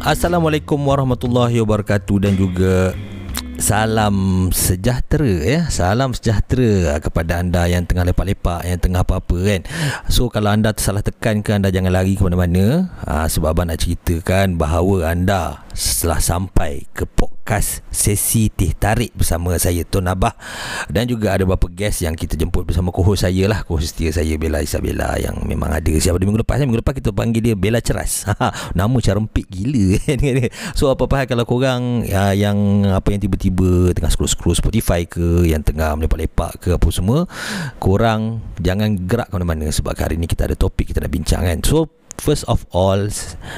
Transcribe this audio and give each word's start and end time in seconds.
Assalamualaikum 0.00 0.80
warahmatullahi 0.80 1.60
wabarakatuh 1.60 2.24
dan 2.24 2.32
juga 2.32 2.96
salam 3.60 4.48
sejahtera 4.48 5.44
ya. 5.44 5.60
Salam 5.68 6.16
sejahtera 6.16 6.96
kepada 7.04 7.44
anda 7.44 7.68
yang 7.68 7.84
tengah 7.84 8.08
lepak-lepak, 8.08 8.64
yang 8.64 8.80
tengah 8.80 9.04
apa-apa 9.04 9.36
kan. 9.44 9.60
So 10.08 10.32
kalau 10.32 10.56
anda 10.56 10.72
tersalah 10.72 11.04
tekan 11.04 11.44
ke 11.44 11.52
anda 11.52 11.68
jangan 11.68 11.92
lari 11.92 12.16
ke 12.16 12.24
mana-mana 12.24 12.88
ha, 13.04 13.28
sebab 13.28 13.52
abang 13.52 13.68
nak 13.68 13.84
ceritakan 13.84 14.56
bahawa 14.56 15.12
anda 15.12 15.68
setelah 15.80 16.20
sampai 16.20 16.84
ke 16.92 17.08
podcast 17.08 17.80
sesi 17.88 18.52
teh 18.52 18.76
tarik 18.76 19.16
bersama 19.16 19.56
saya 19.56 19.80
Tun 19.88 20.04
Abah. 20.04 20.36
Dan 20.92 21.08
juga 21.08 21.32
ada 21.32 21.48
beberapa 21.48 21.72
guest 21.72 22.04
yang 22.04 22.12
kita 22.12 22.36
jemput 22.36 22.68
bersama 22.68 22.92
co-host 22.92 23.24
saya 23.24 23.48
lah 23.48 23.64
co-host 23.64 23.96
setia 23.96 24.12
saya 24.12 24.36
Bella 24.36 24.60
Isabella 24.60 25.16
yang 25.16 25.40
memang 25.48 25.72
ada. 25.72 25.88
Siapa 25.96 26.20
di 26.20 26.28
minggu 26.28 26.44
lepas 26.44 26.60
minggu 26.60 26.84
lepas 26.84 26.92
kita 26.92 27.16
panggil 27.16 27.40
dia 27.40 27.56
Bella 27.56 27.80
Ceras. 27.80 28.28
Nama 28.78 28.96
carempik 29.00 29.48
gila 29.48 29.96
so 30.78 30.92
apa-apa 30.92 31.24
kalau 31.24 31.48
korang 31.48 32.04
uh, 32.04 32.34
yang 32.36 32.84
apa 32.84 33.16
yang 33.16 33.24
tiba-tiba 33.24 33.96
tengah 33.96 34.12
scroll-scroll 34.12 34.52
Spotify 34.52 35.08
ke 35.08 35.48
yang 35.48 35.64
tengah 35.64 35.96
melepak-lepak 35.96 36.60
ke 36.60 36.68
apa 36.76 36.88
semua 36.92 37.24
korang 37.80 38.44
jangan 38.60 38.92
gerak 39.08 39.32
ke 39.32 39.34
mana-mana 39.40 39.72
sebab 39.72 39.96
hari 39.96 40.20
ni 40.20 40.28
kita 40.28 40.44
ada 40.44 40.56
topik 40.58 40.92
kita 40.92 41.00
nak 41.00 41.12
bincang 41.14 41.42
kan? 41.46 41.58
So 41.64 42.00
First 42.20 42.44
of 42.52 42.68
all 42.76 43.08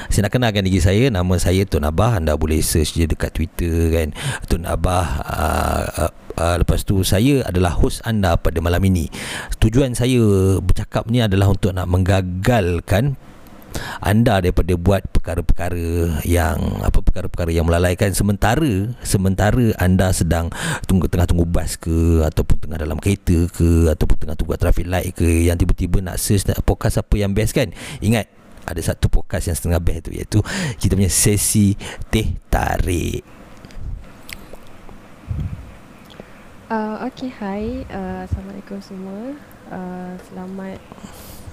Saya 0.07 0.23
nak 0.23 0.31
kenalkan 0.31 0.63
diri 0.63 0.79
saya. 0.79 1.11
Nama 1.11 1.35
saya 1.35 1.67
Tun 1.67 1.83
Abah. 1.83 2.23
Anda 2.23 2.39
boleh 2.39 2.63
search 2.63 2.95
je 2.95 3.03
dekat 3.03 3.35
Twitter 3.35 3.91
kan? 3.91 4.15
Tun 4.47 4.63
Abah 4.63 5.07
uh, 5.27 5.85
uh, 6.07 6.11
uh, 6.39 6.55
Lepas 6.63 6.87
tu 6.87 7.03
saya 7.03 7.43
adalah 7.43 7.75
host 7.75 7.99
anda 8.07 8.39
pada 8.39 8.63
malam 8.63 8.79
ini. 8.87 9.11
Tujuan 9.59 9.91
saya 9.99 10.23
bercakap 10.63 11.11
ni 11.11 11.19
adalah 11.19 11.51
untuk 11.51 11.75
nak 11.75 11.91
menggagalkan 11.91 13.19
anda 14.05 14.37
daripada 14.37 14.77
buat 14.77 15.01
perkara-perkara 15.09 16.21
yang 16.29 16.85
apa 16.85 17.01
perkara-perkara 17.01 17.49
yang 17.49 17.65
melalaikan. 17.65 18.13
Sementara 18.13 18.93
sementara 19.01 19.73
anda 19.81 20.13
sedang 20.13 20.53
tunggu 20.85 21.09
tengah 21.09 21.25
tunggu 21.25 21.49
bas 21.49 21.75
ke 21.75 22.21
ataupun 22.21 22.69
tengah 22.69 22.79
dalam 22.79 23.01
kereta 23.01 23.49
ke 23.49 23.89
ataupun 23.89 24.15
tengah 24.21 24.37
tunggu 24.37 24.55
traffic 24.61 24.85
light 24.85 25.11
ke 25.17 25.49
yang 25.49 25.57
tiba-tiba 25.57 26.05
nak 26.05 26.21
search 26.21 26.45
nak 26.45 26.61
podcast 26.63 27.01
apa 27.01 27.15
yang 27.17 27.33
best 27.33 27.57
kan? 27.57 27.73
Ingat 27.99 28.42
ada 28.63 28.81
satu 28.81 29.11
podcast 29.11 29.51
yang 29.51 29.57
setengah 29.57 29.81
best 29.83 30.01
tu 30.07 30.11
iaitu 30.15 30.39
kita 30.79 30.95
punya 30.95 31.11
sesi 31.11 31.75
teh 32.07 32.35
tarik. 32.47 33.23
Uh, 36.73 37.05
okay, 37.05 37.29
hi. 37.29 37.85
Uh, 37.91 38.25
Assalamualaikum 38.25 38.81
semua. 38.81 39.37
Uh, 39.69 40.17
selamat 40.31 40.79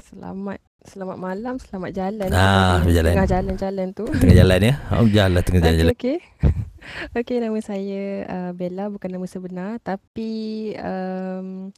selamat 0.08 0.58
selamat 0.88 1.16
malam, 1.20 1.54
selamat 1.60 1.90
jalan. 1.92 2.28
Ah, 2.32 2.80
berjalan. 2.80 3.12
Tengah 3.12 3.28
jalan-jalan 3.28 3.86
tu. 3.92 4.04
Tengah 4.08 4.36
jalan 4.40 4.60
ya. 4.64 4.74
Oh, 4.96 5.04
jalan 5.04 5.40
tengah 5.44 5.60
jalan-jalan. 5.60 5.92
Okay, 5.92 6.18
okay. 6.40 7.18
okay, 7.20 7.36
nama 7.36 7.58
saya 7.60 8.02
uh, 8.24 8.50
Bella 8.56 8.88
bukan 8.88 9.10
nama 9.12 9.26
sebenar 9.28 9.76
tapi 9.84 10.72
um, 10.80 11.68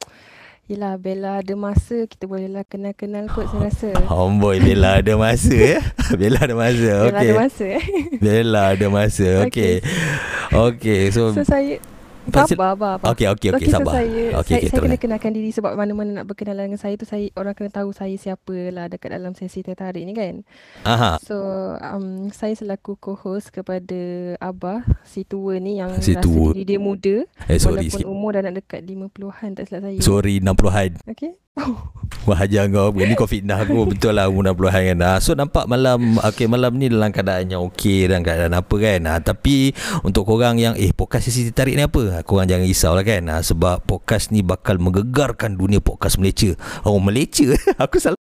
Yelah 0.63 0.95
Bella 0.95 1.43
ada 1.43 1.59
masa 1.59 2.07
Kita 2.07 2.23
bolehlah 2.23 2.63
kenal-kenal 2.63 3.27
kot 3.27 3.51
saya 3.51 3.67
rasa. 3.67 3.89
Homeboy 4.07 4.63
Bella 4.63 5.03
ada 5.03 5.19
masa 5.19 5.51
ya? 5.51 5.83
Bella 6.19 6.39
ada 6.47 6.55
masa 6.55 6.87
Bella 6.87 7.11
okay. 7.11 7.19
ada 7.19 7.33
masa 7.35 7.63
eh. 7.67 7.83
Bella 8.23 8.61
ada 8.71 8.87
masa 8.87 9.27
Okay 9.43 9.83
Okay 10.71 11.11
so, 11.11 11.35
So 11.35 11.43
saya 11.43 11.83
Sabar, 12.23 12.47
sabar, 12.47 12.71
sabar. 12.95 13.09
Okay 13.11 13.27
okay 13.27 13.49
okay 13.51 13.67
so 13.67 13.83
sabar 13.83 13.93
saya, 13.99 14.23
Okay 14.39 14.55
saya, 14.55 14.59
okay 14.63 14.69
saya 14.71 14.79
kena 14.79 14.95
terus 14.95 15.03
kenalkan 15.03 15.31
diri 15.35 15.49
sebab 15.51 15.71
mana-mana 15.75 16.09
nak 16.23 16.25
berkenalan 16.31 16.71
dengan 16.71 16.79
saya 16.79 16.95
tu 16.95 17.03
saya 17.03 17.27
orang 17.35 17.51
kena 17.51 17.69
tahu 17.75 17.91
saya 17.91 18.15
siapa 18.15 18.55
lah 18.71 18.87
dekat 18.87 19.11
dalam 19.11 19.35
sesi 19.35 19.59
tertarik 19.59 20.07
ni 20.07 20.15
kan. 20.15 20.47
Aha 20.87 21.19
So 21.19 21.35
um, 21.77 22.31
saya 22.31 22.55
selaku 22.55 22.95
co-host 22.95 23.51
kepada 23.51 24.33
Abah 24.39 24.87
si 25.03 25.27
tua 25.27 25.59
ni 25.59 25.83
yang 25.83 25.91
Si 25.99 26.15
rasa 26.15 26.23
tua. 26.23 26.55
diri 26.55 26.63
dia 26.63 26.79
muda 26.79 27.27
Eh 27.51 27.59
sorry 27.59 27.91
walaupun 27.91 27.91
sikit 27.91 28.07
umur 28.07 28.29
dah 28.39 28.41
nak 28.47 28.55
dekat 28.63 28.87
50-an 28.87 29.49
tak 29.59 29.63
silap 29.67 29.81
saya. 29.83 29.99
Sorry 29.99 30.39
60-an 30.39 30.91
Okay. 31.11 31.42
Wah 32.27 32.37
hajar 32.39 32.65
kau 32.71 32.89
Ni 32.95 33.13
kau 33.13 33.29
fitnah 33.29 33.61
aku. 33.61 33.85
Betul 33.91 34.17
lah 34.17 34.25
umur 34.31 34.55
60-an 34.55 34.83
kan 34.95 34.99
ah, 35.05 35.17
So 35.21 35.37
nampak 35.37 35.69
malam 35.69 36.17
Okay 36.21 36.49
malam 36.49 36.75
ni 36.79 36.89
dalam 36.89 37.13
keadaan 37.13 37.51
yang 37.51 37.61
okey 37.69 38.09
Dan 38.09 38.25
keadaan 38.25 38.55
apa 38.55 38.75
kan? 38.79 38.99
Ah, 39.05 39.19
Tapi 39.19 39.75
Untuk 40.01 40.25
korang 40.25 40.57
yang 40.57 40.73
Eh 40.73 40.95
podcast 40.95 41.29
sesi 41.29 41.51
tarik 41.53 41.77
ni 41.77 41.83
apa? 41.85 42.23
Korang 42.25 42.49
jangan 42.49 42.65
risau 42.65 42.93
lah 42.97 43.05
kan? 43.05 43.23
Ah, 43.29 43.41
Sebab 43.43 43.85
podcast 43.85 44.33
ni 44.33 44.41
bakal 44.41 44.79
menggegarkan 44.79 45.53
dunia 45.59 45.83
podcast 45.83 46.17
Malaysia. 46.17 46.55
Oh 46.87 46.97
Malaysia? 46.97 47.53
Aku 47.83 47.99
salah 47.99 48.22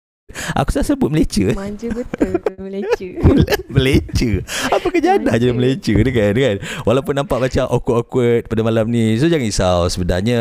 Aku 0.56 0.70
salah 0.72 0.88
sebut 0.88 1.10
Malaysia 1.12 1.52
Manja 1.56 1.88
betul 1.92 2.38
Malaysia. 2.58 3.10
Malaysia? 3.76 4.32
Apa 4.72 4.88
kejadah 4.92 5.34
je 5.38 5.50
Malaysia. 5.52 5.92
Malaysia 5.96 6.08
ni 6.08 6.12
kan, 6.12 6.34
kan? 6.36 6.58
Walaupun 6.84 7.14
nampak 7.16 7.38
macam 7.40 7.64
awkward-awkward 7.70 8.48
pada 8.48 8.62
malam 8.62 8.86
ni 8.92 9.16
So 9.18 9.28
jangan 9.32 9.48
risau 9.48 9.80
Sebenarnya. 9.88 10.40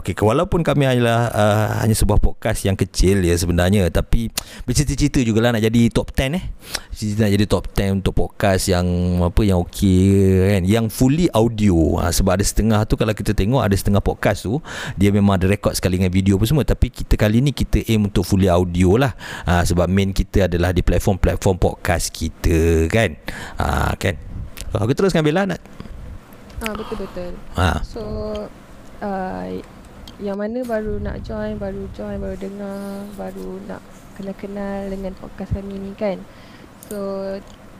Okay, 0.00 0.12
Walaupun 0.16 0.60
kami 0.62 0.86
hanyalah 0.88 1.32
uh, 1.32 1.66
Hanya 1.84 1.96
sebuah 1.96 2.20
podcast 2.20 2.64
yang 2.64 2.76
kecil 2.76 3.24
ya 3.24 3.34
sebenarnya 3.36 3.88
Tapi 3.88 4.28
Bercita-cita 4.68 5.22
jugalah 5.22 5.56
nak 5.56 5.64
jadi 5.64 5.88
top 5.90 6.12
10 6.12 6.36
eh. 6.36 6.44
Cita 6.92 7.26
nak 7.26 7.32
jadi 7.32 7.44
top 7.48 7.64
10 7.72 8.00
untuk 8.02 8.12
podcast 8.16 8.68
yang 8.68 8.86
Apa 9.24 9.42
yang 9.44 9.62
okey 9.64 10.52
kan? 10.56 10.62
Yang 10.64 10.86
fully 10.92 11.26
audio. 11.32 12.00
Ha, 12.00 12.12
Sebab 12.12 12.36
ada 12.36 12.44
setengah 12.44 12.80
tu 12.84 12.94
Kalau 13.00 13.12
kita 13.12 13.32
tengok 13.32 13.62
ada 13.64 13.74
setengah 13.76 14.00
podcast 14.00 14.44
tu 14.44 14.60
Dia 14.96 15.12
memang 15.12 15.40
ada 15.40 15.48
record 15.48 15.72
sekali 15.76 15.96
dengan 16.00 16.12
video 16.12 16.36
apa 16.36 16.44
semua. 16.48 16.64
Tapi 16.66 16.92
kita 16.92 17.14
kali 17.16 17.40
ni 17.40 17.50
kita 17.56 17.82
aim 17.88 18.08
untuk 18.08 18.24
fully 18.24 18.48
audio 18.48 19.00
lah 19.00 19.12
ha, 19.44 19.62
Sebab 19.62 19.86
main 19.86 20.10
kita 20.10 20.46
adalah 20.46 20.70
di 20.70 20.80
platform-platform 20.80 21.56
podcast 21.56 22.10
kita 22.10 22.86
kan 22.88 23.14
ha, 23.58 23.92
kan 23.96 24.14
Aku 24.76 24.92
teruskan 24.92 25.24
Bella 25.24 25.48
nak 25.48 25.62
ah 26.56 26.72
betul 26.72 26.96
betul. 27.04 27.32
ha. 27.52 27.84
So 27.84 28.00
uh, 29.04 29.46
yang 30.16 30.40
mana 30.40 30.64
baru 30.64 30.96
nak 30.96 31.20
join, 31.20 31.60
baru 31.60 31.84
join, 31.92 32.16
baru 32.16 32.36
dengar, 32.40 33.04
baru 33.20 33.60
nak 33.68 33.84
kenal-kenal 34.16 34.88
dengan 34.88 35.12
podcast 35.12 35.52
kami 35.52 35.76
ni 35.76 35.92
kan. 35.92 36.16
So 36.88 36.96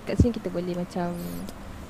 kat 0.05 0.21
sini 0.21 0.37
kita 0.37 0.53
boleh 0.53 0.77
macam 0.77 1.17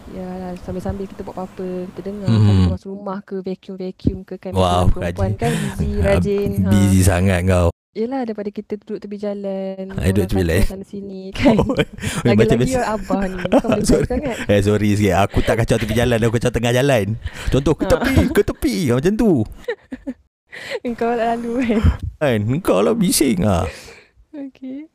Ya 0.06 0.54
sambil-sambil 0.62 1.10
kita 1.10 1.26
buat 1.26 1.34
apa-apa 1.34 1.90
Kita 1.90 2.06
dengar 2.06 2.30
mm-hmm. 2.30 2.46
Sambil 2.46 2.70
masuk 2.78 2.90
rumah 2.94 3.18
ke 3.26 3.42
Vacuum-vacuum 3.42 4.18
ke 4.22 4.34
kan 4.38 4.52
Wow, 4.54 4.86
perempuan 4.86 5.34
rajin. 5.34 5.42
kan 5.42 5.50
busy 5.50 5.90
Rajin 5.98 6.50
ha. 6.62 6.70
Busy 6.70 7.00
sangat 7.02 7.42
kau 7.42 7.74
Yelah 7.96 8.22
daripada 8.22 8.50
kita 8.50 8.76
duduk 8.76 9.00
tepi 9.00 9.16
jalan 9.16 9.88
Ah, 9.90 10.12
duduk 10.12 10.28
tepi 10.28 10.44
jalan. 10.44 10.60
Sana 10.62 10.84
sini 10.84 11.32
kan 11.32 11.56
Oh, 11.64 11.72
macam 12.28 12.28
Lagi-lagi 12.60 12.60
biasa. 12.68 12.76
orang 12.76 12.90
abah 12.94 13.20
ni 13.24 13.40
Kau 13.48 13.60
boleh 13.64 13.86
Sorry. 13.88 14.04
sangat 14.06 14.36
Eh 14.46 14.60
sorry 14.60 14.88
sikit 14.92 15.16
Aku 15.18 15.38
tak 15.40 15.56
kacau 15.56 15.76
tepi 15.76 15.94
jalan 15.94 16.18
Aku 16.20 16.32
kacau 16.32 16.50
tengah 16.50 16.72
jalan 16.72 17.06
Contoh 17.48 17.72
ke 17.72 17.82
Ha. 17.82 17.90
tepi 17.90 18.14
Ke 18.30 18.42
tepi 18.42 18.74
Macam 18.90 19.12
tu 19.14 19.32
Kau 21.00 21.12
lalu 21.14 21.52
kan 21.64 21.80
Kan 22.20 22.40
Kau 22.60 22.80
lah 22.80 22.92
bising 22.92 23.40
ha. 23.42 23.64
Okay 24.30 24.92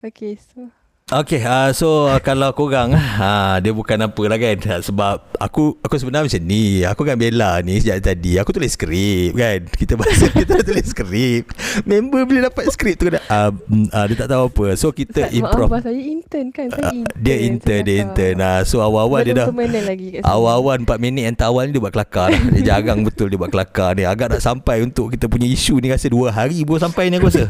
Okay 0.00 0.36
so 0.36 0.70
Okay 1.14 1.46
uh, 1.46 1.70
So 1.70 2.10
uh, 2.10 2.18
Kalau 2.18 2.50
korang 2.58 2.90
uh, 2.90 3.54
Dia 3.62 3.70
bukan 3.70 4.02
apa 4.02 4.22
lah 4.26 4.34
kan. 4.34 4.58
Uh, 4.66 4.80
Sebab 4.82 5.22
Aku 5.38 5.78
Aku 5.78 5.94
sebenarnya 5.94 6.26
macam 6.26 6.42
ni 6.42 6.82
Aku 6.82 7.06
kan 7.06 7.14
bela 7.14 7.62
ni 7.62 7.78
Sejak 7.78 8.02
tadi. 8.02 8.34
Aku 8.42 8.50
tulis 8.50 8.74
skrip 8.74 9.38
kan. 9.38 9.62
Kita 9.62 9.94
bahasa 9.94 10.26
Kita 10.42 10.66
tulis 10.66 10.90
skrip. 10.90 11.54
Member 11.86 12.26
bila 12.26 12.50
dapat 12.50 12.66
skrip 12.74 12.98
tu 12.98 13.06
uh, 13.06 13.14
uh, 13.30 14.04
Dia 14.10 14.16
tak 14.26 14.28
tahu 14.34 14.50
apa. 14.50 14.66
So 14.74 14.90
kita 14.90 15.30
Ustaz, 15.30 15.38
improv. 15.38 15.70
Maaf 15.70 15.86
saya 15.86 16.02
intern 16.02 16.50
kan 16.50 16.66
Saya 16.74 16.82
Uh, 16.84 17.06
intern 17.06 17.22
Dia 17.22 17.36
intern 17.46 17.80
Dia 17.86 17.96
intern. 18.02 18.36
Uh, 18.42 18.60
So 18.66 18.82
awal-awal 18.82 19.22
dia 19.22 19.38
dah 19.38 19.46
lagi. 19.86 20.18
Awal-awal 20.18 20.82
4 20.82 20.98
minit 20.98 21.30
yang 21.30 21.36
awal 21.46 21.70
ni 21.70 21.78
dia 21.78 21.82
buat 21.84 21.94
kelakar 21.94 22.34
dah. 22.34 22.42
Dia 22.58 22.62
jarang 22.74 23.06
betul 23.06 23.30
dia 23.30 23.38
buat 23.38 23.54
kelakar 23.54 23.94
ni. 23.94 24.02
Agak 24.02 24.34
nak 24.34 24.42
sampai 24.42 24.82
untuk 24.82 25.14
kita 25.14 25.30
punya 25.30 25.46
isu 25.46 25.78
ni 25.78 25.94
Rasa 25.94 26.10
2 26.10 26.34
hari 26.34 26.66
baru 26.66 26.82
sampai 26.82 27.06
ni 27.06 27.22
aku 27.22 27.30
rasa 27.30 27.46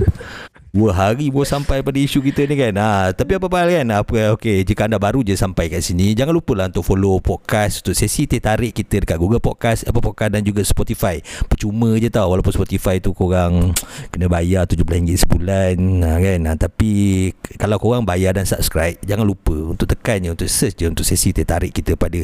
2 0.74 0.90
hari 0.90 1.30
baru 1.30 1.46
sampai 1.46 1.86
pada 1.86 1.94
isu 1.94 2.18
kita 2.18 2.50
ni 2.50 2.58
kan? 2.58 2.74
Ha, 2.74 3.14
Tapi 3.14 3.38
apa-apa 3.38 3.62
hal 3.62 3.70
kan? 3.70 3.86
Apa, 3.94 4.34
okay, 4.34 4.66
Jika 4.66 4.90
anda 4.90 4.98
baru 4.98 5.22
je 5.22 5.38
sampai 5.38 5.70
kat 5.70 5.86
sini 5.86 6.18
Jangan 6.18 6.34
lupa 6.34 6.58
lah 6.58 6.66
untuk 6.66 6.82
follow 6.82 7.22
podcast 7.22 7.86
Untuk 7.86 7.94
sesi 7.94 8.26
teh 8.26 8.42
tarik 8.42 8.74
kita 8.74 9.06
dekat 9.06 9.14
Google 9.22 9.38
Podcast 9.38 9.86
Apple 9.86 10.02
Podcast 10.02 10.34
dan 10.34 10.42
juga 10.42 10.66
Spotify. 10.66 11.22
Percuma 11.46 11.94
je 11.94 12.10
tau 12.10 12.26
Walaupun 12.26 12.50
Spotify 12.50 12.98
tu 12.98 13.14
korang 13.14 13.70
Kena 14.10 14.26
bayar 14.26 14.66
RM17 14.66 15.22
sebulan 15.22 15.78
ha, 16.02 16.18
kan? 16.18 16.40
Ha, 16.42 16.50
Tapi 16.58 16.90
Kalau 17.54 17.78
korang 17.78 18.02
bayar 18.02 18.34
dan 18.34 18.42
subscribe 18.42 18.98
Jangan 19.06 19.30
lupa 19.30 19.54
Untuk 19.54 19.86
tekan 19.86 20.26
je 20.26 20.34
Untuk 20.34 20.50
search 20.50 20.74
je 20.74 20.90
Untuk 20.90 21.06
sesi 21.06 21.30
teh 21.30 21.46
tarik 21.46 21.70
kita 21.70 21.94
pada 21.94 22.18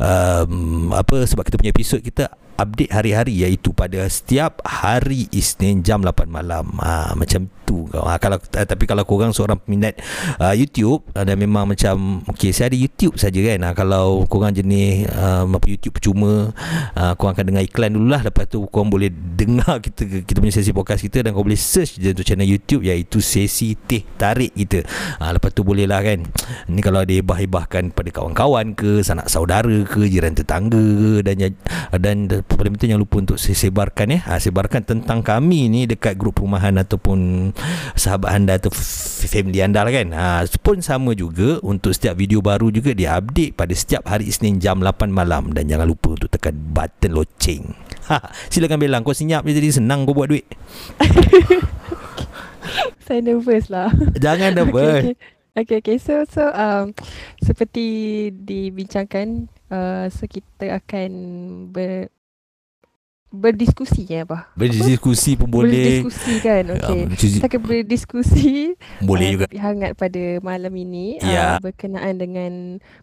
um, 0.00 0.96
Apa 0.96 1.28
Sebab 1.28 1.44
kita 1.44 1.60
punya 1.60 1.76
episod 1.76 2.00
kita 2.00 2.32
update 2.60 2.92
hari-hari 2.92 3.40
iaitu 3.40 3.72
pada 3.72 4.04
setiap 4.12 4.60
hari 4.68 5.32
Isnin 5.32 5.80
jam 5.80 6.04
8 6.04 6.28
malam. 6.28 6.76
Ha, 6.84 7.16
macam 7.16 7.48
tu 7.64 7.86
ha, 7.94 8.18
kalau 8.20 8.36
uh, 8.36 8.66
tapi 8.66 8.84
kalau 8.84 9.06
korang 9.06 9.32
seorang 9.32 9.56
peminat 9.62 9.96
uh, 10.42 10.52
YouTube 10.52 11.06
uh, 11.14 11.22
dan 11.22 11.38
memang 11.38 11.70
macam 11.70 12.20
okey 12.34 12.52
saya 12.52 12.68
ada 12.68 12.76
YouTube 12.76 13.16
saja 13.16 13.40
kan. 13.40 13.58
Ha, 13.64 13.68
kalau 13.72 14.28
korang 14.28 14.52
jenis 14.52 15.08
uh, 15.08 15.48
apa 15.48 15.66
YouTube 15.70 15.96
percuma 15.96 16.52
uh, 16.98 17.12
korang 17.16 17.32
akan 17.32 17.46
dengar 17.48 17.62
iklan 17.64 17.96
dululah 17.96 18.20
lepas 18.20 18.44
tu 18.50 18.68
korang 18.68 18.92
boleh 18.92 19.08
dengar 19.10 19.80
kita 19.80 20.26
kita 20.26 20.38
punya 20.42 20.52
sesi 20.52 20.76
podcast 20.76 21.00
kita 21.00 21.24
dan 21.24 21.32
korang 21.32 21.48
boleh 21.48 21.60
search 21.60 21.96
je 21.96 22.12
untuk 22.12 22.26
channel 22.26 22.44
YouTube 22.44 22.84
iaitu 22.84 23.24
sesi 23.24 23.72
teh 23.72 24.04
tarik 24.20 24.52
kita. 24.52 24.84
Ha, 25.22 25.32
lepas 25.32 25.48
tu 25.56 25.64
boleh 25.64 25.88
lah 25.88 26.04
kan. 26.04 26.20
Ni 26.68 26.84
kalau 26.84 27.00
ada 27.00 27.12
hebah-hebahkan 27.14 27.96
pada 27.96 28.10
kawan-kawan 28.12 28.76
ke, 28.76 29.00
sanak 29.00 29.32
saudara 29.32 29.72
ke, 29.86 30.10
jiran 30.10 30.36
tetangga 30.36 30.76
ke 30.76 31.12
dan 31.24 31.56
dan 31.96 32.16
paling 32.56 32.72
penting 32.78 32.94
jangan 32.94 33.04
lupa 33.04 33.16
untuk 33.22 33.38
sebarkan 33.38 34.14
ya. 34.14 34.18
Ha, 34.26 34.32
sebarkan 34.40 34.82
tentang 34.86 35.20
kami 35.20 35.68
ni 35.68 35.86
dekat 35.86 36.16
grup 36.16 36.40
perumahan 36.40 36.74
ataupun 36.80 37.50
sahabat 37.94 38.30
anda 38.34 38.56
atau 38.56 38.72
family 39.26 39.60
anda 39.60 39.82
lah 39.82 39.92
kan. 39.92 40.08
Ha, 40.14 40.26
pun 40.62 40.80
sama 40.80 41.12
juga 41.12 41.60
untuk 41.60 41.92
setiap 41.92 42.18
video 42.18 42.40
baru 42.40 42.72
juga 42.72 42.96
dia 42.96 43.18
update 43.18 43.54
pada 43.54 43.74
setiap 43.76 44.08
hari 44.08 44.30
Isnin 44.30 44.58
jam 44.58 44.80
8 44.80 45.10
malam 45.10 45.52
dan 45.54 45.68
jangan 45.70 45.86
lupa 45.90 46.16
untuk 46.16 46.30
tekan 46.32 46.54
button 46.54 47.12
loceng. 47.14 47.62
Ha, 48.10 48.32
silakan 48.50 48.80
Bella 48.80 48.98
kau 49.04 49.14
senyap 49.14 49.46
je 49.46 49.54
jadi 49.54 49.70
senang 49.82 50.08
kau 50.08 50.16
buat 50.16 50.30
duit. 50.30 50.46
Saya 53.06 53.22
nervous 53.22 53.70
lah. 53.70 53.90
Jangan 54.18 54.54
nervous. 54.54 55.10
Okay, 55.10 55.16
okay. 55.16 55.38
Okay, 55.50 55.82
okay. 55.82 55.98
So, 55.98 56.22
so 56.30 56.46
um, 56.54 56.94
seperti 57.42 58.30
dibincangkan, 58.30 59.50
uh, 59.74 60.06
so 60.06 60.30
kita 60.30 60.78
akan 60.78 61.10
ber, 61.74 62.06
berdiskusi 63.30 64.02
ya 64.04 64.22
apa? 64.22 64.50
Berdiskusi 64.52 65.34
pun 65.34 65.46
boleh. 65.46 66.02
Berdiskusi 66.02 66.34
kan. 66.38 66.64
Okey. 66.68 67.00
Um, 67.00 67.14
Kita 67.14 67.46
akan 67.46 67.60
berdiskusi 67.62 68.74
boleh 69.00 69.26
uh, 69.26 69.32
juga. 69.32 69.46
hangat 69.54 69.94
pada 69.94 70.22
malam 70.40 70.74
ini 70.74 71.16
Ya. 71.20 71.54
uh, 71.54 71.58
berkenaan 71.60 72.18
dengan 72.18 72.52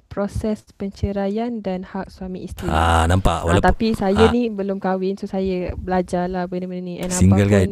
proses 0.06 0.68
penceraian 0.74 1.60
dan 1.60 1.82
hak 1.82 2.08
suami 2.08 2.44
isteri. 2.44 2.68
Ah 2.68 3.04
nampak 3.04 3.40
Ah, 3.40 3.44
walaupun 3.48 3.64
tapi 3.66 3.88
saya 3.94 4.28
ah. 4.28 4.30
ni 4.30 4.48
belum 4.48 4.78
kahwin 4.78 5.16
so 5.16 5.26
saya 5.26 5.72
belajarlah 5.74 6.44
benda-benda 6.46 6.84
ni 6.84 6.96
and 6.98 7.10
Single 7.10 7.42
apa 7.42 7.54
kan? 7.54 7.68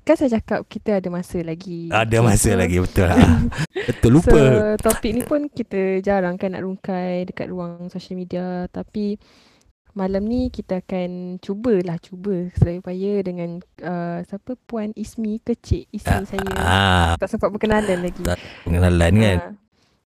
kan 0.00 0.16
saya 0.16 0.30
cakap 0.34 0.64
kita 0.66 0.98
ada 0.98 1.08
masa 1.08 1.38
lagi. 1.40 1.86
ada 1.88 2.08
Okay, 2.10 2.24
masa 2.26 2.50
so- 2.50 2.58
lagi 2.58 2.76
betul. 2.76 3.06
Ah. 3.06 3.40
betul 3.88 4.10
lupa. 4.12 4.36
So 4.76 4.90
topik 4.90 5.10
ni 5.12 5.22
pun 5.22 5.46
kita 5.46 6.00
jarang 6.00 6.36
kan 6.36 6.52
nak 6.52 6.60
rungkai 6.60 7.24
dekat 7.24 7.46
ruang 7.46 7.88
social 7.88 8.16
media 8.16 8.68
tapi 8.68 9.16
malam 9.94 10.22
ni 10.26 10.48
kita 10.48 10.80
akan 10.80 11.42
cubalah 11.42 11.98
cuba 11.98 12.48
sedaya 12.54 12.78
upaya 12.78 13.12
dengan 13.26 13.58
uh, 13.82 14.22
siapa 14.24 14.54
Puan 14.66 14.94
Ismi 14.94 15.42
Kecik 15.42 15.90
isteri 15.90 16.24
saya. 16.26 16.52
ah 16.56 17.12
Tak 17.18 17.28
sempat 17.30 17.50
berkenalan 17.50 17.98
lagi. 18.00 18.22
Tak 18.22 18.38
pengenalan 18.66 19.12
kan. 19.18 19.38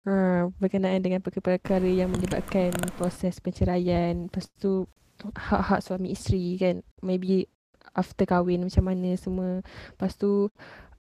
Ha, 0.05 0.13
ha, 0.13 0.41
berkenaan 0.57 1.01
dengan 1.01 1.21
perkara-perkara 1.21 1.89
yang 1.89 2.09
menyebabkan 2.13 2.73
proses 2.97 3.41
penceraian, 3.41 4.29
lepas 4.29 4.49
tu 4.57 4.89
hak-hak 5.21 5.81
suami 5.81 6.13
isteri 6.13 6.59
kan, 6.61 6.85
maybe 7.01 7.49
after 7.95 8.27
kahwin 8.27 8.67
macam 8.67 8.85
mana 8.85 9.15
semua. 9.15 9.63
Lepas 9.95 10.19
tu 10.19 10.51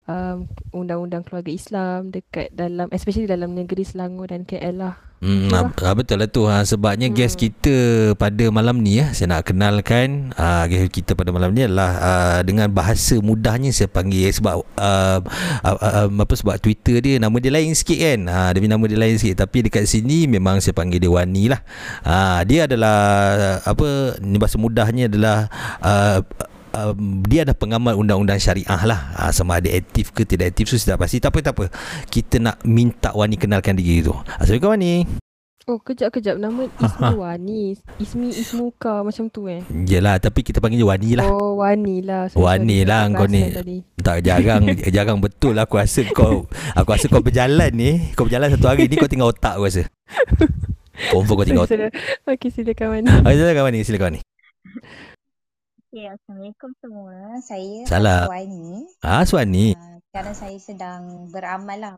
um, 0.08 0.48
undang-undang 0.72 1.24
keluarga 1.24 1.52
Islam 1.52 2.12
dekat 2.12 2.52
dalam 2.52 2.88
especially 2.92 3.28
dalam 3.28 3.52
negeri 3.56 3.84
Selangor 3.84 4.30
dan 4.30 4.44
KL 4.44 4.76
lah. 4.76 4.96
Hmm, 5.24 5.48
ah, 5.56 5.72
ah, 5.72 5.96
betul 5.96 6.20
lah 6.20 6.28
tu. 6.28 6.44
Ha, 6.44 6.68
sebabnya 6.68 7.08
Hmm. 7.08 7.16
guest 7.16 7.40
kita 7.40 8.12
pada 8.20 8.44
malam 8.52 8.84
ni 8.84 9.00
ya 9.00 9.08
saya 9.16 9.32
nak 9.32 9.48
kenalkan 9.48 10.36
ah, 10.36 10.68
guest 10.68 10.92
kita 10.92 11.16
pada 11.16 11.32
malam 11.32 11.56
ni 11.56 11.64
adalah 11.64 11.96
ah, 11.96 12.38
dengan 12.44 12.68
bahasa 12.68 13.16
mudahnya 13.24 13.72
saya 13.72 13.88
panggil 13.88 14.28
sebab 14.28 14.60
ah, 14.76 15.24
ah, 15.64 15.76
ah, 15.80 16.06
apa 16.12 16.34
sebab 16.36 16.60
Twitter 16.60 17.00
dia 17.00 17.16
nama 17.16 17.32
dia 17.40 17.48
lain 17.48 17.72
sikit 17.72 17.96
kan? 18.04 18.20
Ha, 18.28 18.52
dia 18.52 18.60
punya 18.60 18.76
nama 18.76 18.84
dia 18.84 19.00
lain 19.00 19.16
sikit. 19.16 19.48
Tapi 19.48 19.72
dekat 19.72 19.88
sini 19.88 20.28
memang 20.28 20.60
saya 20.60 20.76
panggil 20.76 21.00
dia 21.00 21.08
Wani 21.08 21.48
lah. 21.48 21.64
Ha, 22.04 22.44
dia 22.44 22.68
adalah 22.68 22.98
apa 23.64 24.20
ni 24.20 24.36
bahasa 24.36 24.60
mudahnya 24.60 25.08
adalah 25.08 25.48
ah, 25.80 26.20
Um, 26.75 27.23
dia 27.23 27.47
ada 27.47 27.55
pengamal 27.55 27.94
undang-undang 27.94 28.43
syariah 28.43 28.82
lah. 28.82 29.15
Ha, 29.15 29.31
sama 29.31 29.62
ada 29.62 29.71
aktif 29.71 30.11
ke 30.11 30.26
tidak 30.26 30.50
aktif 30.59 30.75
saya 30.75 30.99
tak 30.99 31.06
pasti. 31.06 31.23
Tak 31.23 31.31
apa 31.31 31.38
tak 31.38 31.55
apa. 31.55 31.65
Kita 32.11 32.43
nak 32.43 32.67
minta 32.67 33.15
Wani 33.15 33.38
kenalkan 33.38 33.79
diri 33.79 34.03
tu. 34.03 34.11
Assalamualaikum 34.11 34.75
Wani. 34.75 34.94
Oh, 35.71 35.79
kejap-kejap. 35.79 36.35
Nama 36.37 36.67
Ismi 36.67 37.15
Wani. 37.23 37.62
Ismi 38.03 38.29
Ismuka 38.35 39.06
macam 39.06 39.31
tu 39.31 39.47
eh. 39.47 39.62
Yelah 39.71 40.19
tapi 40.19 40.43
kita 40.43 40.59
panggil 40.59 40.82
je 40.82 40.87
Wani 40.91 41.11
lah. 41.15 41.31
Oh, 41.31 41.62
Wani 41.62 42.03
lah. 42.03 42.26
Wani 42.35 42.82
lah, 42.82 43.06
kau 43.15 43.31
ni. 43.31 43.55
Tadi. 43.55 43.79
Tak 44.03 44.26
jarang. 44.26 44.67
Jarang 44.99 45.19
betul. 45.23 45.55
Lah 45.55 45.71
Aku 45.71 45.79
rasa 45.79 46.03
kau 46.11 46.50
Aku 46.75 46.88
rasa 46.91 47.06
kau 47.06 47.23
berjalan 47.23 47.71
ni. 47.71 48.11
Kau 48.19 48.26
berjalan 48.26 48.50
satu 48.50 48.67
hari 48.67 48.91
ni 48.91 48.99
Kau 48.99 49.06
tinggal 49.06 49.31
otak 49.31 49.56
aku 49.56 49.71
rasa. 49.71 49.87
Confirm 51.15 51.38
kau 51.38 51.47
tinggal 51.47 51.65
otak. 51.71 51.94
Okey, 52.26 52.50
silakan 52.50 52.99
Wani. 52.99 53.09
Ah, 53.15 53.31
Silakan 53.31 53.62
Wani 53.62 53.81
Silakan 53.87 54.06
Wani 54.19 54.21
Okay, 55.94 56.11
Assalamualaikum 56.11 56.70
semua. 56.82 57.14
Saya 57.38 57.87
Salam. 57.87 58.26
Wani. 58.26 58.82
Ah, 58.99 59.23
Suani 59.23 59.79
Uh, 59.79 60.02
sekarang 60.11 60.35
saya 60.35 60.58
sedang 60.58 61.31
beramal 61.31 61.79
lah. 61.79 61.94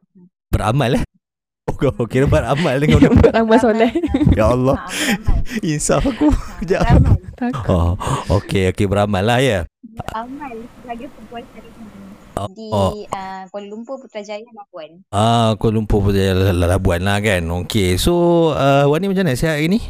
Beramal 0.53 1.01
eh 1.01 1.05
Oh 1.73 1.81
kau 1.81 2.05
kira 2.05 2.29
beramal 2.29 2.77
dengan 2.77 3.01
undang 3.17 3.49
Beramal 3.49 3.57
soleh. 3.57 3.89
Ya 4.37 4.53
Allah 4.53 4.77
Ha. 4.85 5.41
Insaf 5.65 6.05
aku 6.05 6.29
Ha, 6.29 6.61
Sekejap 6.61 6.81
beramal. 6.85 7.17
Takut. 7.41 7.73
Oh 7.73 7.93
Okey 8.37 8.69
okey 8.77 8.85
beramal 8.85 9.25
lah 9.25 9.41
ya 9.41 9.65
Beramal 9.81 10.53
sebagai 10.85 11.09
perempuan 11.17 11.45
syariah. 11.57 11.89
Oh, 12.37 12.49
Di 12.53 12.69
oh. 12.69 12.91
uh, 13.01 13.43
Kuala 13.49 13.65
Lumpur 13.65 13.97
Putrajaya 13.97 14.45
Labuan. 14.45 15.09
Ah, 15.09 15.57
Kuala 15.57 15.73
Lumpur 15.73 16.05
Putera 16.05 16.53
Labuan 16.53 17.01
lah 17.01 17.17
kan 17.25 17.49
Okey 17.65 17.97
So 17.97 18.13
uh, 18.53 18.85
Wani 18.93 19.09
macam 19.09 19.25
mana 19.25 19.41
sihat 19.41 19.57
hari 19.57 19.73
ni? 19.73 19.81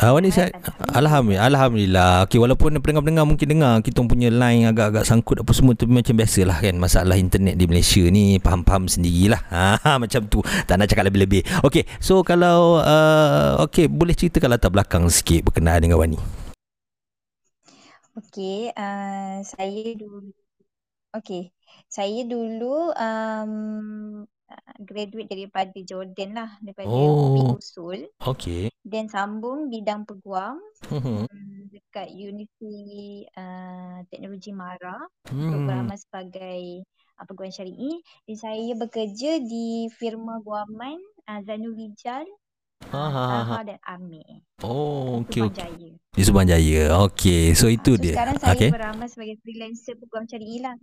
Ah, 0.00 0.12
Wani 0.12 0.28
sihat 0.28 0.52
Alhamdulillah 0.92 1.46
Alhamdulillah. 1.48 2.12
Okey 2.28 2.38
walaupun 2.40 2.76
pendengar-pendengar 2.78 3.24
mungkin 3.24 3.46
dengar 3.48 3.74
Kita 3.80 4.04
punya 4.04 4.28
line 4.28 4.68
agak-agak 4.68 5.04
sangkut 5.04 5.40
apa 5.40 5.52
semua 5.56 5.72
Tapi 5.74 5.90
macam 5.90 6.14
biasalah 6.16 6.58
kan 6.60 6.74
Masalah 6.76 7.16
internet 7.16 7.54
di 7.56 7.64
Malaysia 7.68 8.02
ni 8.08 8.38
Faham-faham 8.38 8.86
sendirilah. 8.86 9.40
Ha, 9.48 9.96
Macam 10.02 10.24
tu. 10.28 10.40
Tak 10.44 10.74
nak 10.76 10.86
cakap 10.88 11.08
lebih-lebih. 11.08 11.42
Okey 11.64 11.88
So 11.98 12.20
kalau 12.22 12.80
uh, 12.80 13.62
Okey 13.66 13.88
boleh 13.88 14.12
ceritakan 14.12 14.56
latar 14.58 14.70
belakang 14.72 15.06
sikit 15.08 15.46
Berkenaan 15.48 15.82
dengan 15.84 15.98
Wani? 16.00 16.18
Okey, 18.18 18.74
uh, 18.74 19.38
saya 19.46 19.94
dulu 19.94 20.34
Okey, 21.16 21.54
saya 21.88 22.20
dulu 22.28 22.92
um, 22.92 23.52
graduate 24.80 25.28
daripada 25.28 25.76
Jordan 25.84 26.30
lah, 26.32 26.50
daripada 26.62 26.88
Oh. 26.88 27.58
Usul. 27.58 28.08
Okey 28.22 28.72
Dan 28.80 29.10
sambung 29.12 29.68
bidang 29.68 30.08
peguam 30.08 30.56
hmm. 30.88 31.28
um, 31.28 31.60
dekat 31.68 32.08
Universiti 32.14 33.28
uh, 33.36 34.00
Teknologi 34.08 34.52
Mara. 34.54 34.96
Hmm. 35.28 35.50
Program 35.52 35.92
sebagai 35.92 36.88
uh, 37.20 37.24
peguam 37.28 37.52
syari'i. 37.52 38.00
Dan 38.24 38.36
saya 38.40 38.72
bekerja 38.78 39.42
di 39.44 39.92
firma 39.92 40.40
guaman 40.40 40.96
uh, 41.28 41.40
Zanul 41.44 41.76
Rijal, 41.76 42.24
Ha, 42.86 42.94
ha, 42.94 43.10
ha, 43.10 43.24
ha. 43.26 43.42
Taha 43.42 43.62
dan 43.66 43.78
Amir. 43.84 44.46
Oh 44.62 45.22
okey 45.22 45.42
okey. 45.50 45.98
Di 46.18 46.26
Subang 46.26 46.50
Jaya 46.50 46.98
Okey 47.06 47.54
So 47.54 47.70
itu 47.70 47.94
so 47.94 48.00
dia 48.02 48.18
sekarang 48.18 48.42
saya 48.42 48.58
Okey 48.58 48.68
beramal 48.74 49.06
sebagai 49.06 49.38
freelancer 49.38 49.94
peguam 49.94 50.26
syari'i 50.26 50.58
lah. 50.58 50.74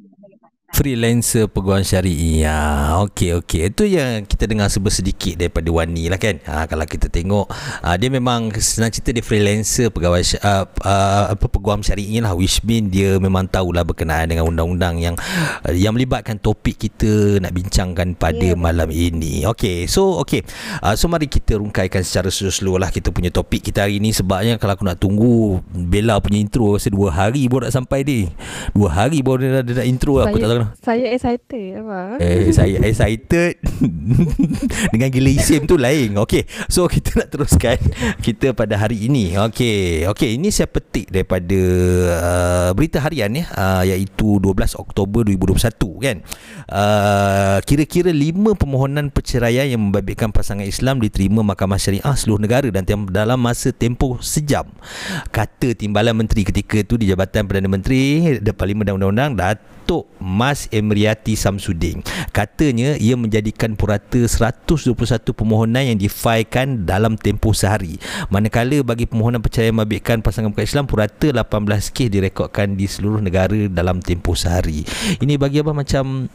Freelancer 0.71 1.51
peguam 1.51 1.83
syari'i 1.83 2.47
ya, 2.47 2.95
Okey 3.03 3.35
okey 3.43 3.67
Itu 3.67 3.83
yang 3.83 4.23
kita 4.23 4.47
dengar 4.47 4.71
sebut 4.71 4.95
sedikit 4.95 5.35
Daripada 5.35 5.67
Wani 5.75 6.07
lah 6.07 6.15
kan 6.15 6.39
ha, 6.47 6.63
Kalau 6.71 6.87
kita 6.87 7.11
tengok 7.11 7.51
ha, 7.51 7.99
Dia 7.99 8.07
memang 8.07 8.47
Senang 8.63 8.95
cerita 8.95 9.11
dia 9.11 9.19
freelancer 9.19 9.91
Pegawai 9.91 10.23
uh, 10.39 10.63
uh, 10.71 11.23
apa 11.35 11.45
Peguam 11.51 11.83
syari'i 11.83 12.23
lah 12.23 12.31
Which 12.31 12.63
mean 12.63 12.87
dia 12.87 13.19
memang 13.19 13.51
tahulah 13.51 13.83
Berkenaan 13.83 14.31
dengan 14.31 14.47
undang-undang 14.47 15.03
Yang 15.03 15.19
uh, 15.67 15.75
yang 15.75 15.91
melibatkan 15.99 16.39
topik 16.39 16.79
kita 16.79 17.43
Nak 17.43 17.51
bincangkan 17.51 18.15
pada 18.15 18.39
betul. 18.39 18.61
malam 18.61 18.87
ini 18.87 19.43
Okey 19.51 19.91
So 19.91 20.23
okey 20.23 20.47
uh, 20.79 20.95
So 20.95 21.11
mari 21.11 21.27
kita 21.27 21.59
rungkaikan 21.85 22.01
secara 22.01 22.29
slow-slow 22.33 22.81
lah 22.81 22.89
Kita 22.89 23.13
punya 23.13 23.29
topik 23.29 23.69
kita 23.69 23.85
hari 23.85 24.01
ni 24.01 24.09
Sebabnya 24.09 24.57
kalau 24.57 24.73
aku 24.73 24.83
nak 24.89 24.97
tunggu 24.97 25.61
Bella 25.69 26.17
punya 26.17 26.41
intro 26.41 26.73
Rasa 26.73 26.89
dua 26.89 27.13
hari 27.13 27.45
baru 27.45 27.69
nak 27.69 27.73
sampai 27.77 28.01
dia 28.01 28.33
Dua 28.73 28.89
hari 28.89 29.21
baru 29.21 29.45
dia, 29.45 29.61
dia 29.61 29.85
nak 29.85 29.87
intro 29.87 30.17
Aku 30.25 30.41
tak 30.41 30.49
tahu 30.49 30.57
Saya, 30.81 31.13
saya 31.21 31.35
excited 31.37 31.69
apa? 31.85 31.99
Eh, 32.17 32.49
saya 32.49 32.77
excited 32.81 33.53
dengan 34.93 35.09
gila 35.11 35.31
isim 35.31 35.67
tu 35.67 35.75
lain. 35.75 36.15
Okey. 36.21 36.47
So 36.71 36.87
kita 36.87 37.23
nak 37.23 37.29
teruskan 37.33 37.77
kita 38.25 38.55
pada 38.55 38.79
hari 38.79 39.07
ini. 39.07 39.35
Okey. 39.35 40.07
Okey, 40.11 40.39
ini 40.39 40.49
saya 40.49 40.69
petik 40.69 41.11
daripada 41.11 41.59
uh, 42.19 42.69
berita 42.73 43.01
harian 43.03 43.31
ya 43.35 43.45
uh, 43.53 43.83
iaitu 43.83 44.39
12 44.39 44.79
Oktober 44.79 45.27
2021 45.27 46.05
kan. 46.05 46.17
Uh, 46.65 47.57
kira-kira 47.63 48.09
lima 48.09 48.57
permohonan 48.57 49.11
perceraian 49.11 49.67
yang 49.69 49.81
membabitkan 49.89 50.31
pasangan 50.33 50.65
Islam 50.65 51.01
diterima 51.01 51.45
Mahkamah 51.45 51.74
Mas 51.75 51.83
Syariah 51.83 52.15
seluruh 52.15 52.39
negara 52.39 52.71
dan 52.71 52.87
dalam 53.11 53.35
masa 53.35 53.75
tempoh 53.75 54.15
sejam. 54.23 54.63
Kata 55.35 55.75
Timbalan 55.75 56.15
Menteri 56.15 56.47
ketika 56.47 56.79
itu 56.79 56.95
di 56.95 57.11
Jabatan 57.11 57.51
Perdana 57.51 57.67
Menteri 57.67 58.39
de 58.39 58.51
Parlimen 58.55 58.87
dan 58.87 58.95
Undang-Undang 58.95 59.35
Datuk 59.35 60.07
Mas 60.23 60.71
Emriati 60.71 61.35
Samsudin. 61.35 61.99
Katanya 62.31 62.95
ia 62.95 63.19
menjadikan 63.19 63.75
purata 63.75 64.23
121 64.23 64.95
permohonan 65.35 65.83
yang 65.83 65.99
difailkan 65.99 66.87
dalam 66.87 67.19
tempoh 67.19 67.51
sehari. 67.51 67.99
Manakala 68.31 68.79
bagi 68.87 69.03
permohonan 69.03 69.43
perceraian 69.43 69.75
mabitkan 69.75 70.23
pasangan 70.23 70.55
bukan 70.55 70.63
Islam 70.63 70.87
purata 70.87 71.27
18 71.27 71.43
kes 71.91 72.07
direkodkan 72.07 72.79
di 72.79 72.87
seluruh 72.87 73.19
negara 73.19 73.67
dalam 73.67 73.99
tempoh 73.99 74.39
sehari. 74.39 74.87
Ini 75.19 75.35
bagi 75.35 75.59
apa 75.59 75.75
macam 75.75 76.31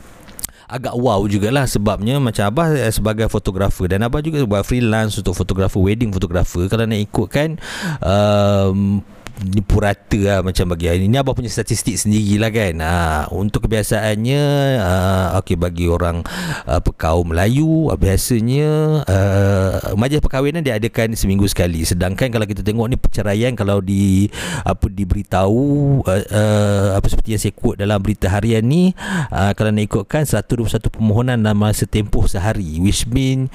agak 0.71 0.95
wow 0.95 1.21
jugalah 1.27 1.67
sebabnya 1.67 2.23
macam 2.23 2.47
Abah 2.47 2.73
eh, 2.79 2.95
sebagai 2.95 3.27
fotografer 3.27 3.91
dan 3.91 4.07
Abah 4.07 4.23
juga 4.23 4.47
buat 4.47 4.63
freelance 4.63 5.19
untuk 5.19 5.35
fotografer 5.35 5.83
wedding 5.83 6.15
fotografer. 6.15 6.71
Kalau 6.71 6.87
nak 6.87 7.01
ikutkan 7.03 7.59
um, 8.01 9.03
ni 9.41 9.65
purata 9.65 10.21
lah 10.21 10.39
macam 10.45 10.69
bagi 10.77 10.87
hari 10.93 11.09
ni. 11.09 11.17
Abang 11.17 11.33
punya 11.33 11.49
statistik 11.49 11.97
sendirilah 11.97 12.51
kan. 12.53 12.75
Ha, 12.85 12.95
untuk 13.33 13.65
kebiasaannya 13.65 14.43
uh, 14.81 15.41
okey 15.41 15.57
bagi 15.57 15.89
orang 15.89 16.21
uh, 16.69 16.81
kaum 16.93 17.33
Melayu 17.33 17.89
uh, 17.89 17.97
biasanya 17.97 19.01
uh, 19.09 19.97
majlis 19.97 20.21
perkahwinan 20.21 20.61
dia 20.61 20.77
adakan 20.77 21.17
seminggu 21.17 21.49
sekali. 21.49 21.87
Sedangkan 21.89 22.29
kalau 22.29 22.45
kita 22.45 22.61
tengok 22.61 22.87
ni 22.93 22.97
perceraian 23.01 23.57
kalau 23.57 23.81
di 23.81 24.29
apa 24.67 24.87
diberitahu 24.93 25.65
uh, 26.05 26.25
uh, 26.29 26.89
apa 27.01 27.07
seperti 27.09 27.39
yang 27.39 27.43
saya 27.43 27.55
quote 27.57 27.81
dalam 27.81 27.97
berita 28.05 28.29
harian 28.29 28.61
ni 28.61 28.93
uh, 29.33 29.57
kalau 29.57 29.73
nak 29.73 29.85
ikutkan 29.89 30.29
121 30.29 30.69
permohonan 30.93 31.41
dalam 31.41 31.57
masa 31.57 31.89
tempoh 31.89 32.29
sehari. 32.29 32.77
Which 32.83 33.09
mean 33.09 33.49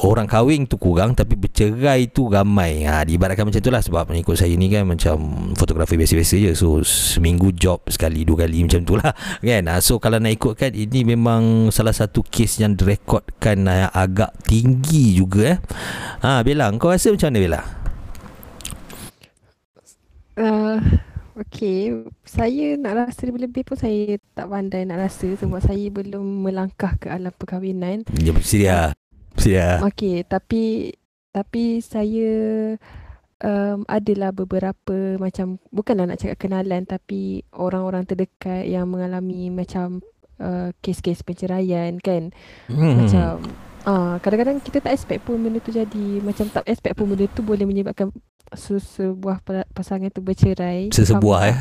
orang 0.00 0.24
kahwin 0.24 0.64
tu 0.64 0.80
kurang 0.80 1.12
tapi 1.12 1.36
bercerai 1.36 2.08
tu 2.08 2.32
ramai. 2.32 2.88
Ha, 2.88 3.04
diibaratkan 3.04 3.44
macam 3.44 3.60
itulah 3.60 3.82
sebab 3.84 4.08
mengikut 4.08 4.40
saya 4.40 4.54
ni 4.56 4.72
kan 4.72 4.88
macam 4.88 5.17
fotografi 5.54 5.98
biasa-biasa 5.98 6.34
je 6.38 6.50
so 6.54 6.80
seminggu 6.86 7.52
job 7.54 7.82
sekali 7.90 8.24
dua 8.24 8.46
kali 8.46 8.64
macam 8.64 8.82
tu 8.82 8.94
lah 8.96 9.12
kan 9.46 9.64
Ah, 9.68 9.84
so 9.84 10.00
kalau 10.00 10.16
nak 10.16 10.32
ikutkan 10.32 10.72
ini 10.72 11.04
memang 11.04 11.68
salah 11.68 11.92
satu 11.92 12.24
kes 12.24 12.62
yang 12.62 12.72
direkodkan 12.72 13.68
yang 13.68 13.92
agak 13.92 14.32
tinggi 14.48 15.18
juga 15.18 15.56
eh 15.56 15.58
ha, 16.24 16.40
Bella 16.40 16.72
kau 16.80 16.88
rasa 16.88 17.12
macam 17.12 17.28
mana 17.30 17.40
Bella? 17.44 17.62
Uh, 20.38 20.78
okay, 21.34 21.90
saya 22.22 22.78
nak 22.78 22.94
rasa 22.94 23.26
lebih-lebih 23.26 23.66
pun 23.66 23.74
saya 23.74 24.22
tak 24.38 24.46
pandai 24.46 24.86
nak 24.86 25.02
rasa 25.02 25.34
sebab 25.34 25.58
saya 25.58 25.90
belum 25.90 26.46
melangkah 26.46 26.94
ke 26.94 27.10
alam 27.10 27.34
perkahwinan. 27.34 28.06
Ya, 28.22 28.30
sedia. 28.38 28.78
Sedia. 29.34 29.82
Okay, 29.82 30.22
tapi 30.22 30.94
tapi 31.34 31.82
saya 31.82 32.30
um, 33.42 33.84
adalah 33.86 34.30
beberapa 34.30 35.16
macam 35.16 35.62
bukanlah 35.70 36.10
nak 36.10 36.18
cakap 36.18 36.38
kenalan 36.38 36.84
tapi 36.84 37.42
orang-orang 37.54 38.04
terdekat 38.04 38.66
yang 38.66 38.90
mengalami 38.90 39.50
macam 39.50 40.02
uh, 40.38 40.70
kes-kes 40.80 41.22
perceraian 41.22 41.98
kan. 41.98 42.30
Hmm. 42.66 43.04
Macam 43.04 43.42
Ah, 43.88 44.20
kadang-kadang 44.20 44.60
kita 44.60 44.84
tak 44.84 44.92
expect 44.92 45.24
pun 45.24 45.40
benda 45.40 45.64
tu 45.64 45.72
jadi 45.72 46.20
macam 46.20 46.44
tak 46.52 46.66
expect 46.68 46.92
pun 46.98 47.08
benda 47.08 47.24
tu 47.32 47.40
boleh 47.40 47.64
menyebabkan 47.64 48.12
se- 48.52 48.84
sebuah 48.84 49.40
pa- 49.40 49.64
pasangan 49.72 50.12
tu 50.12 50.20
bercerai. 50.20 50.92
Sesebuah 50.92 51.40
Faham 51.40 51.48
eh. 51.48 51.56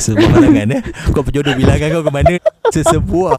Sesebuah 0.00 0.28
pasangan 0.30 0.66
eh. 0.72 0.82
Kau 1.12 1.20
penjodoh 1.20 1.52
bilangan 1.52 1.88
kau 1.92 2.04
ke 2.06 2.12
mana? 2.14 2.34
Sesebuah. 2.72 3.36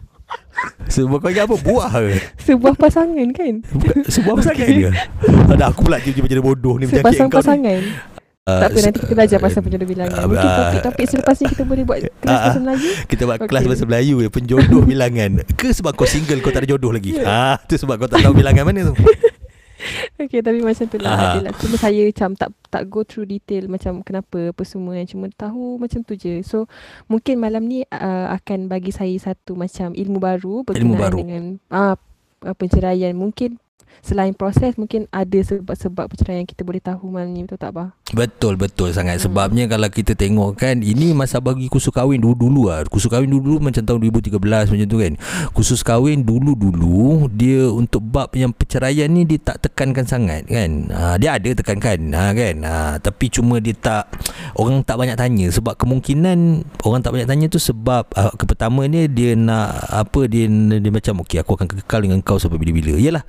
Sebuah 0.87 1.19
kau 1.19 1.29
ingat 1.29 1.45
apa? 1.45 1.55
Buah 1.55 1.91
ke? 1.93 2.17
Sebuah 2.41 2.73
pasangan 2.73 3.27
kan? 3.29 3.53
Bukan, 3.61 3.95
sebuah 4.07 4.33
pasangan 4.39 4.67
ke? 4.81 4.89
Ada 5.53 5.63
aku 5.69 5.79
pula 5.83 5.99
je 5.99 6.15
macam 6.15 6.43
bodoh 6.43 6.75
ni 6.75 6.89
macam 6.89 7.03
Sepasang 7.03 7.27
kau 7.27 7.39
pasangan. 7.39 7.81
Uh, 8.47 8.63
tak 8.63 8.67
apa 8.71 8.79
nanti 8.79 8.99
kita 9.03 9.11
belajar 9.11 9.37
pasal 9.43 9.59
penjodoh 9.59 9.83
bilangan. 9.83 10.15
Ah, 10.15 10.23
Mungkin 10.23 10.47
ah. 10.47 10.57
topik-topik 10.63 11.05
selepas 11.05 11.35
ni 11.35 11.45
kita 11.51 11.63
boleh 11.67 11.83
buat 11.83 11.99
kelas 11.99 12.15
Ah, 12.23 12.31
ah. 12.31 12.39
bahasa 12.39 12.59
Melayu. 12.63 12.89
Kita 13.03 13.21
buat 13.27 13.37
Okey. 13.37 13.49
kelas 13.51 13.63
bahasa 13.67 13.83
Melayu 13.83 14.15
ya, 14.23 14.29
penjodoh 14.31 14.81
bilangan. 14.87 15.31
Ke 15.53 15.67
sebab 15.75 15.91
kau 15.93 16.07
single 16.07 16.39
kau 16.39 16.49
tak 16.49 16.63
ada 16.63 16.69
jodoh 16.71 16.95
lagi? 16.95 17.11
Ya. 17.11 17.27
Ah, 17.27 17.55
tu 17.59 17.75
sebab 17.75 17.99
kau 17.99 18.07
tak 18.07 18.23
tahu 18.23 18.31
bilangan 18.31 18.63
mana 18.63 18.87
tu. 18.87 18.95
Okay 20.21 20.41
tapi 20.41 20.59
macam 20.65 20.85
tu 20.89 20.97
lah 20.97 21.37
Ah. 21.37 21.53
Cuma 21.57 21.75
saya 21.77 22.01
macam 22.05 22.33
tak 22.33 22.49
tak 22.67 22.83
go 22.89 23.01
through 23.05 23.29
detail 23.29 23.69
macam 23.69 24.01
kenapa 24.03 24.51
apa 24.51 24.63
semua 24.65 24.97
yang 24.97 25.07
cuma 25.07 25.29
tahu 25.33 25.77
macam 25.77 26.01
tu 26.03 26.13
je. 26.17 26.41
So 26.41 26.65
mungkin 27.07 27.37
malam 27.41 27.65
ni 27.65 27.85
uh, 27.89 28.27
akan 28.33 28.67
bagi 28.67 28.91
saya 28.91 29.13
satu 29.17 29.53
macam 29.57 29.93
ilmu 29.93 30.17
baru 30.17 30.55
berkenaan 30.65 31.01
baru. 31.01 31.17
dengan 31.21 31.43
uh, 31.71 31.95
penceraian. 32.57 33.13
Mungkin 33.17 33.57
selain 34.01 34.33
proses 34.33 34.75
mungkin 34.79 35.05
ada 35.11 35.39
sebab-sebab 35.41 36.09
perceraian 36.09 36.43
yang 36.43 36.49
kita 36.49 36.63
boleh 36.63 36.81
tahu 36.81 37.11
malam 37.11 37.33
ni 37.35 37.43
betul 37.43 37.59
tak 37.59 37.71
bah? 37.75 37.93
Betul 38.13 38.53
betul 38.55 38.95
sangat 38.95 39.17
Hmm. 39.17 39.25
sebabnya 39.33 39.65
kalau 39.65 39.89
kita 39.89 40.13
tengok 40.13 40.55
kan 40.55 40.79
ini 40.79 41.11
masa 41.17 41.41
bagi 41.41 41.65
kursus 41.67 41.89
kahwin 41.89 42.21
dulu-dulu 42.21 42.69
lah. 42.69 42.85
Kursus 42.85 43.09
kahwin 43.09 43.33
dulu 43.33 43.57
macam 43.57 43.81
tahun 43.81 43.99
2013 43.99 44.69
macam 44.69 44.87
tu 44.87 44.97
kan. 45.01 45.13
Kursus 45.51 45.81
kahwin 45.81 46.21
dulu-dulu 46.21 47.27
dia 47.33 47.67
untuk 47.73 48.05
bab 48.05 48.29
yang 48.37 48.53
perceraian 48.53 49.09
ni 49.09 49.25
dia 49.25 49.41
tak 49.41 49.65
tekankan 49.65 50.05
sangat 50.05 50.45
kan. 50.45 50.87
Ha, 50.93 51.17
dia 51.17 51.35
ada 51.35 51.49
tekankan 51.51 51.99
ha, 52.13 52.31
kan. 52.31 52.55
Ha, 52.61 52.73
tapi 53.01 53.33
cuma 53.33 53.57
dia 53.57 53.73
tak 53.73 54.05
orang 54.55 54.85
tak 54.85 54.95
banyak 55.01 55.17
tanya 55.17 55.47
sebab 55.49 55.73
kemungkinan 55.75 56.63
orang 56.85 57.01
tak 57.01 57.11
banyak 57.17 57.27
tanya 57.27 57.45
tu 57.49 57.59
sebab 57.59 58.07
uh, 58.13 58.31
ke 58.37 58.45
pertama 58.45 58.85
ni 58.85 59.09
dia 59.09 59.33
nak 59.33 59.89
apa 59.89 60.29
dia 60.29 60.45
dia 60.77 60.91
macam 60.93 61.25
okey 61.25 61.41
aku 61.41 61.57
akan 61.57 61.67
kekal 61.81 62.05
dengan 62.05 62.21
kau 62.21 62.37
sampai 62.37 62.61
bila-bila. 62.61 62.95
Yalah 62.95 63.25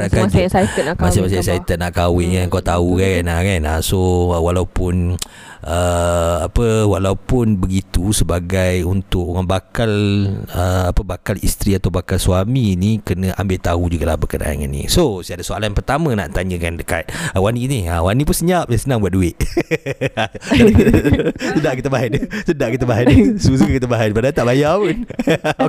diibaratkan 0.00 0.32
Masa 0.32 0.40
excited 0.40 0.82
nak 0.86 0.94
kahwin. 0.96 1.04
masih-masih 1.10 1.36
ke, 1.36 1.40
Abah? 1.40 1.44
excited 1.44 1.76
nak 1.76 1.92
kahwin 1.92 2.28
kan? 2.30 2.40
Hmm, 2.40 2.52
kau 2.52 2.64
tahu 2.64 2.88
kan? 2.96 3.22
Ah, 3.28 3.40
kan? 3.44 3.60
Ah, 3.68 3.78
so 3.84 3.98
walaupun 4.32 4.94
uh, 5.66 6.36
apa 6.48 6.88
walaupun 6.88 7.60
begitu 7.60 8.16
sebagai 8.16 8.84
untuk 8.88 9.28
orang 9.28 9.44
bakal 9.44 9.92
uh, 10.52 10.88
apa 10.88 11.02
bakal 11.04 11.36
isteri 11.40 11.76
atau 11.76 11.92
bakal 11.92 12.16
suami 12.16 12.80
ni 12.80 13.00
kena 13.04 13.36
ambil 13.36 13.60
tahu 13.60 13.92
jugalah 13.92 14.16
berkenaan 14.16 14.56
dengan 14.64 14.70
ni. 14.72 14.82
So 14.88 15.20
saya 15.20 15.40
ada 15.40 15.44
soalan 15.44 15.76
pertama 15.76 16.12
nak 16.16 16.32
tanyakan 16.32 16.80
dekat 16.80 17.08
uh, 17.36 17.40
Wani 17.40 17.68
ni. 17.68 17.84
Ha, 17.88 18.00
Wani 18.00 18.24
pun 18.24 18.36
senyap 18.36 18.68
dia 18.72 18.80
senang 18.80 19.04
buat 19.04 19.12
duit. 19.12 19.36
Sedap 21.56 21.74
kita 21.76 21.88
bahan 21.92 22.10
sedap 22.44 22.68
kita 22.72 22.84
bahan 22.88 23.06
susu 23.36 23.68
kita 23.68 23.86
bahan 23.88 24.12
padahal 24.16 24.34
tak 24.34 24.46
bayar 24.48 24.74
pun. 24.80 24.96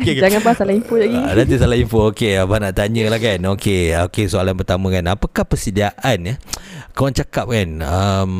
Okay. 0.01 0.17
Jangan 0.17 0.55
salah 0.55 0.73
info 0.73 0.95
lagi. 0.97 1.13
Ah, 1.19 1.33
nanti 1.35 1.53
salah 1.59 1.77
info. 1.77 2.09
Okey 2.11 2.39
Abang 2.39 2.63
nak 2.63 2.73
tanya 2.73 3.05
lah 3.11 3.19
kan? 3.21 3.37
Okey 3.53 3.93
Okey 4.07 4.20
soalan 4.27 4.57
pertama 4.57 4.91
kan. 4.91 5.05
Apakah 5.09 5.47
persediaan 5.47 6.17
ya 6.21 6.35
Kawan 6.91 7.15
cakap 7.15 7.47
kan 7.47 7.79
um, 7.79 8.33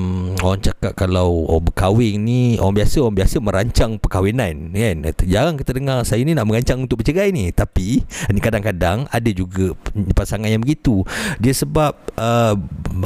Orang 0.44 0.60
cakap 0.60 0.92
kalau 1.00 1.48
oh, 1.48 1.64
berkahwin 1.64 2.20
ni 2.20 2.60
Orang 2.60 2.76
biasa 2.76 3.00
Orang 3.00 3.16
biasa 3.16 3.40
merancang 3.40 3.96
perkahwinan 3.96 4.76
kan? 4.76 4.96
Jarang 5.24 5.56
kita 5.56 5.72
dengar 5.72 6.04
Saya 6.04 6.28
ni 6.28 6.36
nak 6.36 6.52
merancang 6.52 6.84
untuk 6.84 7.00
bercerai 7.00 7.32
ni. 7.32 7.48
Tapi 7.56 8.04
Ni 8.32 8.40
kadang-kadang 8.44 9.08
Ada 9.08 9.32
juga 9.32 9.72
pasangan 10.12 10.52
yang 10.52 10.60
begitu. 10.60 11.08
Dia 11.40 11.56
sebab 11.56 11.96
uh, 12.20 12.56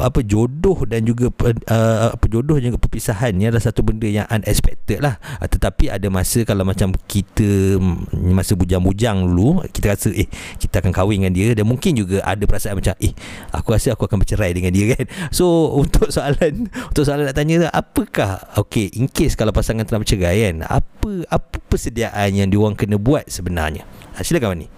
Apa 0.02 0.20
jodoh 0.26 0.82
dan 0.82 1.06
juga 1.06 1.30
uh, 1.30 2.10
Apa 2.10 2.26
jodoh 2.26 2.58
dan 2.58 2.74
juga 2.74 2.82
perpisahan 2.82 3.30
Ni 3.30 3.46
adalah 3.46 3.62
satu 3.62 3.86
benda 3.86 4.10
yang 4.10 4.26
unexpected 4.26 4.98
lah. 4.98 5.22
Uh, 5.38 5.46
Tetapi 5.46 5.94
ada 5.94 6.10
masa 6.10 6.42
Kalau 6.42 6.66
macam 6.66 6.90
kita 7.06 7.78
mm, 7.78 8.34
Masa 8.34 8.58
bujang-bujang 8.58 9.22
dulu 9.22 9.62
Kita 9.70 9.94
rasa 9.94 10.10
eh 10.10 10.26
Kita 10.58 10.82
akan 10.82 10.90
kahwin 10.90 11.22
dengan 11.22 11.32
dia. 11.32 11.54
Dan 11.54 11.70
mungkin 11.70 11.94
juga 11.94 12.18
ada 12.26 12.42
perasaan 12.42 12.82
macam 12.82 12.98
Eh 12.98 13.14
aku 13.54 13.72
rasa 13.72 13.94
aku 13.94 14.06
akan 14.06 14.22
bercerai 14.22 14.52
dengan 14.52 14.72
dia 14.74 14.94
kan 14.94 15.06
So 15.36 15.68
untuk 15.84 16.08
soalan 16.08 16.72
Untuk 16.72 17.04
soalan 17.04 17.28
nak 17.28 17.36
tanya 17.36 17.68
Apakah 17.68 18.40
Okay 18.56 18.88
in 18.96 19.12
case 19.12 19.36
kalau 19.36 19.52
pasangan 19.52 19.84
telah 19.84 20.00
bercerai 20.00 20.48
kan 20.48 20.64
Apa 20.64 21.28
apa 21.28 21.56
persediaan 21.68 22.32
yang 22.32 22.48
diorang 22.48 22.72
kena 22.72 22.96
buat 22.96 23.28
sebenarnya 23.28 23.84
ha, 24.16 24.24
Silakan 24.24 24.56
Wani 24.56 24.68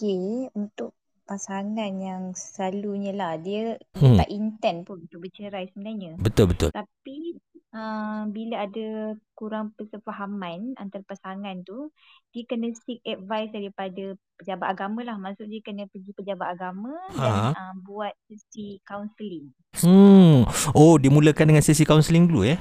Okey, 0.00 0.48
untuk 0.56 0.96
pasangan 1.28 1.92
yang 2.00 2.32
selalunya 2.32 3.12
lah 3.12 3.36
dia 3.36 3.76
hmm. 4.00 4.16
tak 4.16 4.28
intend 4.32 4.88
pun 4.88 5.04
untuk 5.04 5.28
bercerai 5.28 5.68
sebenarnya. 5.68 6.16
Betul-betul 6.16 6.72
Tapi 6.72 7.36
uh, 7.74 8.26
bila 8.30 8.66
ada 8.66 9.14
kurang 9.34 9.72
persefahaman 9.74 10.74
antara 10.76 11.02
pasangan 11.06 11.62
tu, 11.64 11.90
dia 12.34 12.44
kena 12.46 12.70
seek 12.86 13.00
advice 13.04 13.50
daripada 13.54 14.14
pejabat 14.38 14.68
agama 14.74 15.00
lah. 15.02 15.16
Maksud 15.16 15.46
dia 15.48 15.60
kena 15.64 15.86
pergi 15.90 16.12
pejabat 16.14 16.48
agama 16.58 16.92
dan 17.16 17.54
uh, 17.56 17.74
buat 17.82 18.12
sesi 18.28 18.78
counselling. 18.84 19.50
hmm. 19.80 20.44
Oh 20.74 20.98
dimulakan 20.98 21.54
dengan 21.54 21.64
sesi 21.64 21.86
kaunseling 21.86 22.26
dulu 22.30 22.44
eh 22.46 22.58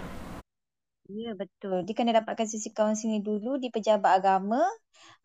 Ya 1.10 1.34
betul. 1.34 1.82
Dia 1.89 1.94
kena 1.98 2.13
dapatkan 2.22 2.46
sesi 2.46 2.70
kaunseling 2.70 3.25
dulu 3.25 3.58
di 3.58 3.74
pejabat 3.74 4.22
agama. 4.22 4.62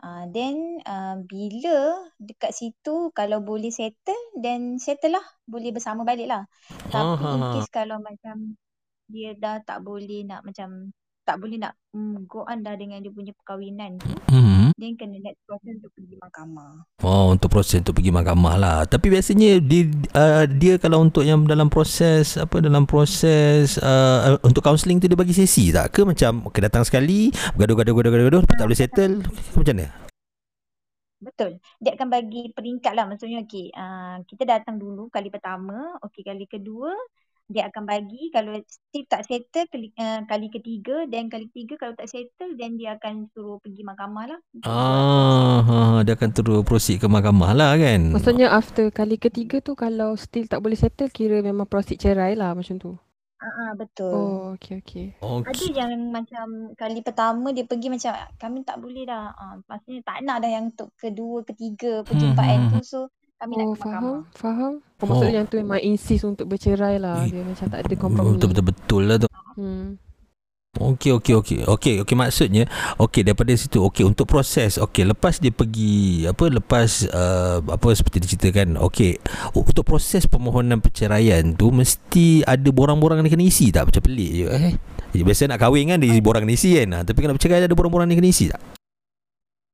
Uh, 0.00 0.24
then 0.32 0.80
uh, 0.88 1.20
bila 1.28 2.08
dekat 2.16 2.56
situ 2.56 3.12
kalau 3.12 3.44
boleh 3.44 3.68
settle 3.68 4.16
then 4.40 4.80
settle 4.80 5.12
lah. 5.12 5.24
Boleh 5.44 5.76
bersama 5.76 6.00
balik 6.08 6.32
lah. 6.32 6.48
Tapi 6.88 7.20
in 7.20 7.42
Ah. 7.44 7.52
case 7.52 7.68
kalau 7.68 8.00
macam 8.00 8.56
dia 9.08 9.36
dah 9.36 9.60
tak 9.62 9.84
boleh 9.84 10.24
nak 10.24 10.44
macam 10.44 10.92
tak 11.24 11.40
boleh 11.40 11.56
nak 11.56 11.72
mm, 11.96 12.28
go 12.28 12.44
on 12.44 12.60
dah 12.60 12.76
dengan 12.76 13.00
dia 13.00 13.08
punya 13.08 13.32
perkahwinan 13.32 13.96
tu. 13.96 14.12
hmm. 14.28 14.76
Dia 14.76 14.92
kena 15.00 15.16
next 15.24 15.40
proses 15.48 15.80
untuk 15.80 15.92
pergi 15.96 16.14
mahkamah. 16.20 16.72
Oh, 17.00 17.32
untuk 17.32 17.48
proses 17.48 17.80
untuk 17.80 17.96
pergi 17.96 18.12
mahkamah 18.12 18.54
lah. 18.60 18.78
Tapi 18.84 19.08
biasanya 19.08 19.56
dia, 19.64 19.88
uh, 20.12 20.44
dia 20.44 20.76
kalau 20.76 21.00
untuk 21.00 21.24
yang 21.24 21.48
dalam 21.48 21.72
proses 21.72 22.36
apa 22.36 22.60
dalam 22.60 22.84
proses 22.84 23.80
uh, 23.80 24.36
untuk 24.44 24.60
kaunseling 24.60 25.00
tu 25.00 25.08
dia 25.08 25.16
bagi 25.16 25.32
sesi 25.32 25.72
tak 25.72 25.96
ke 25.96 26.04
macam 26.04 26.44
okay, 26.44 26.60
datang 26.60 26.84
sekali 26.84 27.32
gaduh-gaduh 27.56 27.96
gaduh-gaduh 27.96 28.28
gaduh 28.28 28.42
tak 28.44 28.66
boleh 28.68 28.78
settle 28.78 29.24
macam 29.56 29.74
mana? 29.80 29.88
Betul. 31.24 31.56
Dia 31.80 31.96
akan 31.96 32.08
bagi 32.12 32.52
peringkat 32.52 32.92
lah. 32.92 33.08
Maksudnya 33.08 33.48
okay, 33.48 33.72
uh, 33.72 34.20
kita 34.28 34.44
datang 34.44 34.76
dulu 34.76 35.08
kali 35.08 35.32
pertama. 35.32 35.96
Okay, 36.04 36.20
kali 36.20 36.44
kedua 36.44 36.92
dia 37.44 37.68
akan 37.68 37.84
bagi 37.84 38.32
kalau 38.32 38.56
still 38.64 39.04
tak 39.04 39.28
settle 39.28 39.68
kali, 39.68 39.92
uh, 40.00 40.24
kali 40.24 40.48
ketiga 40.48 41.04
dan 41.04 41.28
kali 41.28 41.52
ketiga 41.52 41.76
kalau 41.76 41.92
tak 41.92 42.08
settle 42.08 42.56
then 42.56 42.80
dia 42.80 42.96
akan 42.96 43.28
suruh 43.36 43.60
pergi 43.60 43.84
mahkamah 43.84 44.24
lah. 44.32 44.40
Ah, 44.64 45.60
ha, 45.60 45.76
dia 46.08 46.16
akan 46.16 46.30
terus 46.32 46.64
proceed 46.64 47.04
ke 47.04 47.06
mahkamah 47.06 47.52
lah 47.52 47.76
kan. 47.76 48.16
Maksudnya 48.16 48.48
after 48.48 48.88
kali 48.88 49.20
ketiga 49.20 49.60
tu 49.60 49.76
kalau 49.76 50.16
still 50.16 50.48
tak 50.48 50.64
boleh 50.64 50.78
settle 50.78 51.12
kira 51.12 51.44
memang 51.44 51.68
proceed 51.68 52.00
cerai 52.00 52.32
lah 52.32 52.56
macam 52.56 52.80
tu. 52.80 52.96
Ah, 53.44 53.44
uh, 53.44 53.72
betul. 53.76 54.08
Oh, 54.08 54.44
okey 54.56 54.80
okey. 54.80 55.06
Okay. 55.20 55.52
Ada 55.52 55.84
yang 55.84 55.92
macam 56.08 56.72
kali 56.80 57.04
pertama 57.04 57.52
dia 57.52 57.68
pergi 57.68 57.92
macam 57.92 58.16
kami 58.40 58.64
tak 58.64 58.80
boleh 58.80 59.04
dah. 59.04 59.36
Ah, 59.36 59.44
uh, 59.52 59.54
maksudnya 59.68 60.00
tak 60.00 60.24
nak 60.24 60.40
dah 60.40 60.48
yang 60.48 60.72
untuk 60.72 60.96
kedua, 60.96 61.44
ketiga 61.44 62.00
perjumpaan 62.08 62.72
Hmm, 62.72 62.80
tu 62.80 62.80
so 62.80 63.00
kami 63.36 63.52
nak 63.54 63.66
Oh, 63.66 63.72
ke 63.72 63.78
faham, 63.78 63.92
mahkamah. 63.92 64.20
faham. 64.32 64.72
Oh, 65.00 65.06
maksudnya 65.06 65.34
yang 65.36 65.46
tu 65.46 65.56
memang 65.58 65.80
insist 65.80 66.24
untuk 66.24 66.46
bercerai 66.46 66.96
lah. 66.96 67.22
Eh, 67.22 67.30
Dia 67.30 67.42
macam 67.42 67.66
tak 67.68 67.80
ada 67.80 67.94
kompromi. 67.94 68.36
Betul-betul 68.36 69.02
lah 69.04 69.16
tu. 69.18 69.28
Hmm. 69.54 70.00
Okey 70.74 71.14
okey 71.14 71.34
okey. 71.38 71.58
Okey 71.62 71.94
okey 72.02 72.16
maksudnya 72.18 72.66
okey 72.98 73.22
daripada 73.22 73.54
situ 73.54 73.78
okey 73.78 74.02
untuk 74.02 74.26
proses 74.26 74.74
okey 74.74 75.06
lepas 75.06 75.38
dia 75.38 75.54
pergi 75.54 76.26
apa 76.26 76.50
lepas 76.50 77.06
uh, 77.14 77.62
apa 77.62 77.94
seperti 77.94 78.18
diceritakan 78.18 78.82
okey 78.82 79.22
untuk 79.54 79.86
proses 79.86 80.26
permohonan 80.26 80.82
perceraian 80.82 81.54
tu 81.54 81.70
mesti 81.70 82.42
ada 82.42 82.66
borang-borang 82.74 83.22
yang 83.22 83.30
kena 83.30 83.46
isi 83.46 83.70
tak 83.70 83.86
macam 83.86 84.02
pelik 84.02 84.30
je 84.34 84.46
eh. 84.50 84.74
Biasa 85.14 85.46
nak 85.46 85.62
kahwin 85.62 85.94
kan 85.94 86.02
dia 86.02 86.10
borang 86.18 86.42
kena 86.42 86.58
isi 86.58 86.74
kan. 86.74 86.90
Ha, 86.90 86.98
tapi 87.06 87.22
kalau 87.22 87.38
bercerai 87.38 87.62
ada 87.62 87.70
borang-borang 87.70 88.10
yang 88.10 88.18
kena 88.18 88.34
isi 88.34 88.50
tak? 88.50 88.58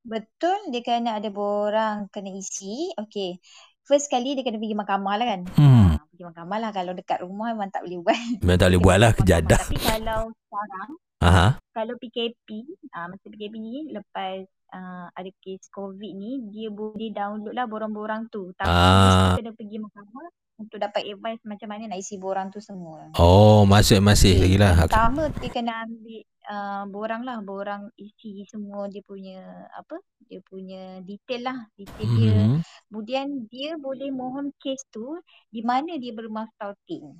Betul 0.00 0.72
dia 0.72 0.80
kena 0.80 1.20
ada 1.20 1.28
borang 1.28 2.08
kena 2.08 2.32
isi. 2.32 2.88
Okey. 2.96 3.36
First 3.84 4.08
kali 4.08 4.38
dia 4.38 4.46
kena 4.46 4.56
pergi 4.56 4.76
mahkamah 4.76 5.14
lah 5.18 5.26
kan. 5.26 5.40
Hmm. 5.58 5.86
Ha, 5.98 6.04
pergi 6.08 6.24
mahkamah 6.24 6.58
lah 6.62 6.70
kalau 6.70 6.92
dekat 6.94 7.20
rumah 7.20 7.52
memang 7.52 7.68
tak 7.68 7.84
boleh 7.84 8.00
buat. 8.00 8.16
Memang 8.44 8.58
tak 8.58 8.68
boleh 8.72 8.80
buat 8.80 8.96
lah 8.96 9.10
kejadah. 9.12 9.62
Tapi 9.66 9.76
kalau 9.76 10.20
sekarang 10.30 10.90
Aha. 11.20 11.46
kalau 11.76 11.94
PKP, 12.00 12.48
ah 12.96 13.12
masa 13.12 13.26
PKP 13.28 13.54
ni 13.60 13.92
lepas 13.92 14.40
uh, 14.72 15.06
ada 15.12 15.30
kes 15.44 15.68
COVID 15.68 16.12
ni, 16.16 16.48
dia 16.48 16.72
boleh 16.72 17.12
download 17.12 17.52
lah 17.52 17.68
borang-borang 17.68 18.30
tu. 18.32 18.54
Tapi 18.56 18.70
Ah. 18.72 19.36
kena 19.36 19.52
pergi 19.52 19.76
mahkamah 19.76 20.28
untuk 20.60 20.76
dapat 20.76 21.08
advice 21.08 21.40
macam 21.44 21.68
mana 21.72 21.92
nak 21.92 22.00
isi 22.00 22.16
borang 22.16 22.48
tu 22.48 22.60
semua. 22.60 23.12
Oh, 23.16 23.64
masih 23.64 24.00
masih 24.00 24.36
lagi 24.38 24.56
lah. 24.60 24.86
Pertama 24.86 25.28
dia 25.34 25.50
kena 25.50 25.84
ambil 25.84 26.20
uh, 26.48 26.84
borang 26.88 27.26
lah, 27.26 27.42
borang 27.44 27.92
isi 28.00 28.46
semua 28.48 28.88
dia 28.88 29.04
punya 29.04 29.68
apa? 29.76 30.00
Dia 30.30 30.40
punya 30.46 31.04
detail 31.04 31.42
lah, 31.44 31.58
detail 31.76 32.10
dia. 32.16 32.36
Hmm. 32.38 32.58
Kemudian 32.88 33.26
dia 33.50 33.76
boleh 33.76 34.08
mohon 34.14 34.54
kes 34.56 34.86
tu 34.88 35.20
di 35.52 35.60
mana 35.60 35.98
dia 36.00 36.14
bermah 36.16 36.48
scouting. 36.56 37.12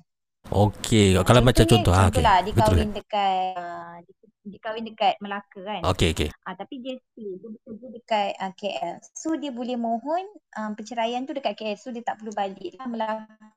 Okey, 0.49 1.13
kalau 1.21 1.41
macam 1.45 1.63
contoh 1.69 1.93
ha 1.93 2.09
okey. 2.09 2.17
Contohlah 2.17 2.37
dia 2.41 2.53
Betul. 2.57 2.73
kahwin 2.73 2.91
dekat 2.97 3.37
uh, 3.55 3.95
dia, 4.01 4.13
dia 4.41 4.59
kahwin 4.59 4.83
dekat 4.89 5.13
Melaka 5.21 5.59
kan. 5.61 5.81
Okey 5.93 6.09
okey. 6.17 6.29
Ah 6.49 6.57
tapi 6.57 6.81
dia 6.81 6.97
stay, 6.97 7.37
dia 7.37 7.49
bekerja 7.53 7.87
dekat 7.93 8.29
uh, 8.41 8.53
KL. 8.57 8.95
So 9.13 9.37
dia 9.37 9.53
boleh 9.53 9.77
mohon 9.77 10.25
um, 10.57 10.73
perceraian 10.73 11.29
tu 11.29 11.37
dekat 11.37 11.53
KL. 11.53 11.77
So 11.77 11.93
dia 11.93 12.01
tak 12.01 12.17
perlu 12.17 12.33
balik 12.33 12.73
lah 12.81 12.87
Melaka. 12.89 13.51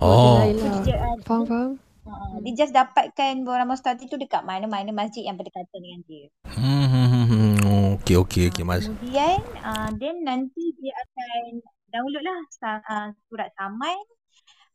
Oh. 0.00 0.40
Lah. 0.40 0.80
dia, 0.80 0.96
uh, 0.96 1.20
Faham, 1.28 1.44
faham. 1.44 1.89
Uh, 2.06 2.36
dia 2.44 2.52
just 2.64 2.72
dapatkan 2.76 3.42
borang 3.42 3.68
mustati 3.68 4.06
tu 4.06 4.16
dekat 4.16 4.44
mana-mana 4.46 4.92
masjid 4.92 5.26
yang 5.26 5.36
berdekatan 5.36 5.80
dengan 5.80 6.00
dia. 6.06 6.26
Hmm, 6.46 6.86
hmm, 6.86 7.08
hmm, 7.08 7.26
hmm. 7.28 7.54
Okey 8.00 8.16
okey 8.22 8.42
okey 8.52 8.64
Ah, 8.64 8.68
mas. 8.68 8.84
Kemudian 8.86 9.40
uh, 9.64 9.90
then 9.98 10.16
nanti 10.24 10.72
dia 10.80 10.94
akan 10.94 11.64
download 11.90 12.24
lah 12.24 12.40
uh, 12.86 13.08
surat 13.28 13.50
saman 13.58 13.98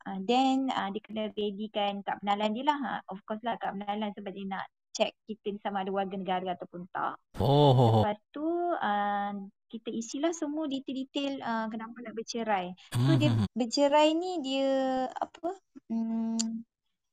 Uh, 0.05 0.21
then 0.21 0.69
uh, 0.69 0.93
dia 0.93 1.01
kena 1.01 1.33
readykan 1.33 2.05
kad 2.05 2.21
penalan 2.21 2.53
dia 2.53 2.61
lah. 2.69 2.77
Uh, 2.77 3.01
of 3.09 3.17
course 3.25 3.41
lah 3.41 3.57
kad 3.57 3.73
penalan 3.73 4.13
sebab 4.13 4.31
dia 4.37 4.45
nak 4.45 4.69
check 4.93 5.11
kita 5.25 5.51
ni 5.51 5.59
sama 5.59 5.81
ada 5.81 5.89
warga 5.89 6.13
negara 6.13 6.53
ataupun 6.53 6.85
tak. 6.93 7.17
Oh. 7.41 8.05
Lepas 8.05 8.21
tu 8.29 8.45
uh, 8.77 9.33
kita 9.67 9.89
isilah 9.89 10.31
semua 10.31 10.69
detail-detail 10.69 11.41
uh, 11.41 11.65
kenapa 11.73 11.97
nak 12.05 12.13
bercerai. 12.13 12.71
So 12.93 13.01
Hmm, 13.01 13.17
dia 13.17 13.29
hmm, 13.33 13.43
hmm. 13.43 13.57
bercerai 13.57 14.07
ni 14.13 14.31
dia 14.45 14.69
apa? 15.09 15.49
Hmm, 15.89 16.37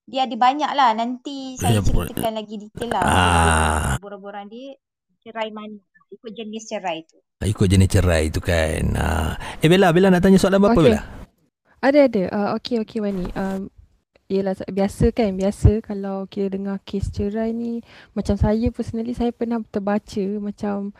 dia 0.07 0.27
ada 0.27 0.35
banyak 0.35 0.73
lah. 0.73 0.91
Nanti 0.93 1.57
saya 1.57 1.79
Ya, 1.79 1.81
ceritakan 1.83 2.35
lagi 2.35 2.55
detail 2.59 2.91
lah. 2.91 3.05
Ah. 3.05 3.95
Borang-borang 3.99 4.51
dia 4.51 4.75
cerai 5.23 5.51
mana. 5.51 5.79
Ikut 6.13 6.33
jenis 6.35 6.69
cerai 6.69 7.07
tu. 7.09 7.17
Ikut 7.41 7.67
jenis 7.67 7.89
cerai 7.89 8.29
tu 8.29 8.39
kan. 8.39 8.85
Ah. 8.95 9.33
Eh 9.59 9.69
Bella, 9.71 9.89
Bella 9.91 10.13
nak 10.13 10.21
tanya 10.21 10.37
soalan 10.37 10.61
apa 10.61 10.75
Okey. 10.75 10.85
Bella? 10.85 11.01
Ada 11.83 11.99
ada. 12.07 12.23
Uh, 12.31 12.49
okey 12.57 12.77
okey 12.83 12.99
Wani. 13.03 13.27
Um, 13.35 13.71
Yelah 14.31 14.57
sa- 14.57 14.65
biasa 14.65 15.13
kan 15.13 15.37
Biasa 15.37 15.85
kalau 15.85 16.25
kita 16.25 16.57
dengar 16.57 16.81
kes 16.89 17.13
cerai 17.13 17.53
ni 17.53 17.85
Macam 18.17 18.41
saya 18.41 18.73
personally 18.73 19.13
Saya 19.13 19.29
pernah 19.29 19.61
terbaca 19.61 20.25
Macam 20.41 20.97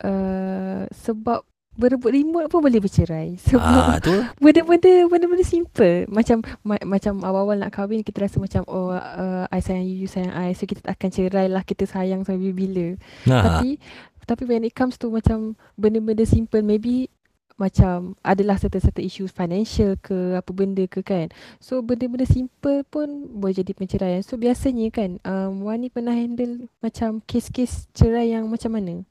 uh, 0.00 0.88
Sebab 0.88 1.44
Berebut 1.72 2.12
remote 2.12 2.52
pun 2.52 2.60
boleh 2.60 2.78
bercerai 2.78 3.36
Sebab 3.48 3.64
Ah 3.64 3.96
tu. 3.96 4.12
benda-benda 4.36 5.08
Benda-benda 5.08 5.40
simple 5.40 6.04
Macam 6.06 6.44
ma- 6.60 6.84
Macam 6.84 7.24
awal-awal 7.24 7.56
nak 7.56 7.72
kahwin 7.72 8.04
Kita 8.04 8.28
rasa 8.28 8.36
macam 8.36 8.60
Oh 8.68 8.92
uh, 8.92 9.48
I 9.48 9.58
sayang 9.58 9.88
you 9.88 10.04
You 10.04 10.08
sayang 10.08 10.30
I 10.30 10.52
So 10.52 10.68
kita 10.68 10.84
akan 10.84 11.08
cerai 11.08 11.48
lah 11.48 11.64
Kita 11.64 11.88
sayang 11.88 12.28
sampai 12.28 12.52
bila 12.52 12.92
Nah. 13.24 13.40
Tapi 13.40 13.80
Tapi 14.22 14.42
when 14.44 14.62
it 14.62 14.76
comes 14.76 15.00
to 15.00 15.08
macam 15.08 15.56
Benda-benda 15.74 16.22
simple 16.22 16.60
Maybe 16.60 17.08
macam 17.52 18.18
adalah 18.20 18.58
certain-certain 18.58 19.04
issues 19.04 19.30
financial 19.30 19.94
ke 19.94 20.34
apa 20.34 20.50
benda 20.50 20.82
ke 20.88 20.98
kan. 20.98 21.30
So 21.60 21.78
benda-benda 21.78 22.26
simple 22.26 22.82
pun 22.82 23.28
boleh 23.30 23.54
jadi 23.54 23.70
penceraian. 23.70 24.24
So 24.24 24.34
biasanya 24.34 24.90
kan 24.90 25.22
um, 25.22 25.62
Wani 25.62 25.86
pernah 25.86 26.10
handle 26.10 26.66
macam 26.82 27.22
kes-kes 27.22 27.86
cerai 27.94 28.34
yang 28.34 28.50
macam 28.50 28.74
mana? 28.74 29.06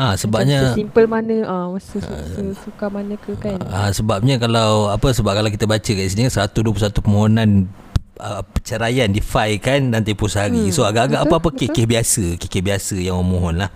Ah 0.00 0.16
Macam 0.16 0.20
sebabnya 0.24 0.58
simple 0.72 1.04
mana 1.04 1.36
ah 1.44 1.66
uh, 1.68 1.76
sesuka 1.76 2.88
mana 2.88 3.12
ke 3.20 3.36
kan. 3.36 3.60
ah 3.68 3.92
sebabnya 3.92 4.40
kalau 4.40 4.88
apa 4.88 5.12
sebab 5.12 5.36
kalau 5.36 5.52
kita 5.52 5.68
baca 5.68 5.84
kat 5.84 6.08
sini 6.08 6.32
121 6.32 6.96
permohonan 7.04 7.68
uh, 8.16 8.40
perceraian 8.40 9.12
difile 9.12 9.60
kan 9.60 9.92
dan 9.92 10.00
tempoh 10.00 10.32
sehari. 10.32 10.68
Hmm, 10.68 10.74
So 10.74 10.88
agak-agak 10.88 11.20
betul, 11.20 11.28
apa-apa 11.28 11.48
betul. 11.52 11.58
kes-kes 11.68 11.86
biasa, 11.86 12.24
kes-kes 12.40 12.62
biasa 12.64 12.94
yang 13.04 13.20
orang 13.20 13.28
mohon 13.28 13.54
lah. 13.60 13.70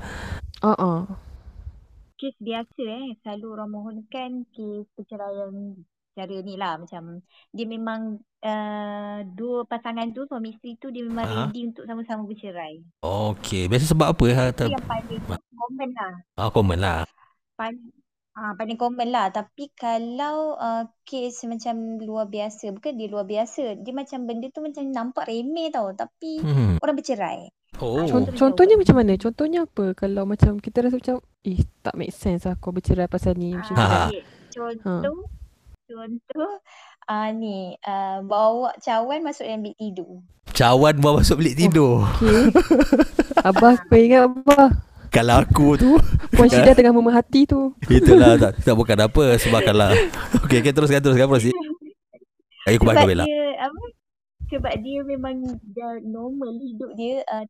Ah 0.64 0.72
uh 0.72 0.80
uh. 0.80 1.00
kes 2.16 2.32
biasa 2.40 2.80
eh 2.80 3.06
selalu 3.20 3.46
orang 3.52 3.70
mohonkan 3.76 4.30
kes 4.56 4.88
perceraian 4.96 5.52
cara 6.16 6.36
ni 6.40 6.56
lah 6.56 6.80
macam 6.80 7.20
dia 7.52 7.68
memang 7.68 8.24
uh, 8.42 9.18
dua 9.32 9.64
pasangan 9.64 10.10
tu 10.10 10.26
suami 10.26 10.52
isteri 10.52 10.76
tu 10.76 10.90
dia 10.90 11.04
memang 11.04 11.24
Aha. 11.24 11.36
ready 11.48 11.70
untuk 11.70 11.84
sama-sama 11.86 12.26
bercerai. 12.26 12.82
Okey, 13.00 13.70
biasa 13.70 13.94
sebab 13.94 14.12
apa? 14.12 14.26
Ha, 14.28 14.42
Itu 14.50 14.58
tak, 14.58 14.68
yang 14.72 14.84
paling 14.84 15.22
common 15.56 15.90
lah. 15.94 16.12
ah, 16.36 16.48
common 16.50 16.78
lah. 16.80 16.98
Paling 17.54 17.92
Ah, 18.36 18.52
paling 18.52 18.76
common 18.76 19.08
lah. 19.08 19.32
Tapi 19.32 19.72
kalau 19.72 20.60
uh, 20.60 20.84
kes 21.08 21.40
macam 21.48 21.96
luar 21.96 22.28
biasa, 22.28 22.68
bukan 22.68 22.92
dia 22.92 23.08
luar 23.08 23.24
biasa. 23.24 23.80
Dia 23.80 23.96
macam 23.96 24.28
benda 24.28 24.52
tu 24.52 24.60
macam 24.60 24.84
nampak 24.92 25.24
remeh 25.24 25.72
tau. 25.72 25.88
Tapi 25.96 26.44
Hmm. 26.44 26.76
orang 26.76 26.96
bercerai. 27.00 27.48
Oh. 27.80 28.04
Con- 28.04 28.28
Betul. 28.28 28.36
contohnya 28.36 28.76
macam 28.76 28.96
mana? 29.00 29.16
Contohnya 29.16 29.64
apa? 29.64 29.96
Kalau 29.96 30.28
macam 30.28 30.60
kita 30.60 30.84
rasa 30.84 31.00
macam 31.00 31.16
eh 31.48 31.64
tak 31.80 31.96
make 31.96 32.12
sense 32.12 32.44
lah 32.44 32.60
kau 32.60 32.76
bercerai 32.76 33.08
pasal 33.08 33.40
ni 33.40 33.56
macam 33.56 33.72
tu. 33.72 33.80
Ha. 33.80 33.88
kan. 33.88 33.96
Ah, 33.96 34.08
okay. 34.12 34.22
Contoh, 35.88 36.52
ah 37.06 37.30
ni 37.30 37.78
uh, 37.86 38.22
bawa 38.26 38.74
cawan 38.82 39.22
masuk 39.22 39.46
dalam 39.46 39.62
bilik 39.62 39.78
tidur. 39.78 40.22
Cawan 40.52 40.94
bawa 40.98 41.22
masuk 41.22 41.38
bilik 41.42 41.56
tidur. 41.58 42.02
Okay. 42.18 42.50
Abah 43.46 43.78
kau 43.86 43.94
ingat 43.94 44.26
Abah 44.26 44.68
Kalau 45.14 45.34
aku 45.38 45.78
tu 45.78 45.90
Puan 46.34 46.50
Syida 46.50 46.74
tengah 46.74 46.90
memerhati 46.90 47.46
tu 47.46 47.70
Itulah 47.86 48.34
tak, 48.40 48.58
tak 48.58 48.74
bukan 48.74 48.98
apa 49.06 49.38
Sebab 49.38 49.60
kalau 49.62 49.92
Okay, 50.44 50.64
okay 50.64 50.72
teruskan 50.74 50.98
teruskan 50.98 51.30
Ayo 52.66 52.82
aku 52.82 52.84
sebab 52.90 53.06
Bella 53.06 53.24
dia 53.28 53.46
apa? 53.62 53.82
Sebab 54.50 54.74
dia 54.82 55.00
memang 55.06 55.42
dah 55.62 56.02
normal 56.02 56.58
hidup 56.58 56.90
dia 56.98 57.22
uh, 57.30 57.46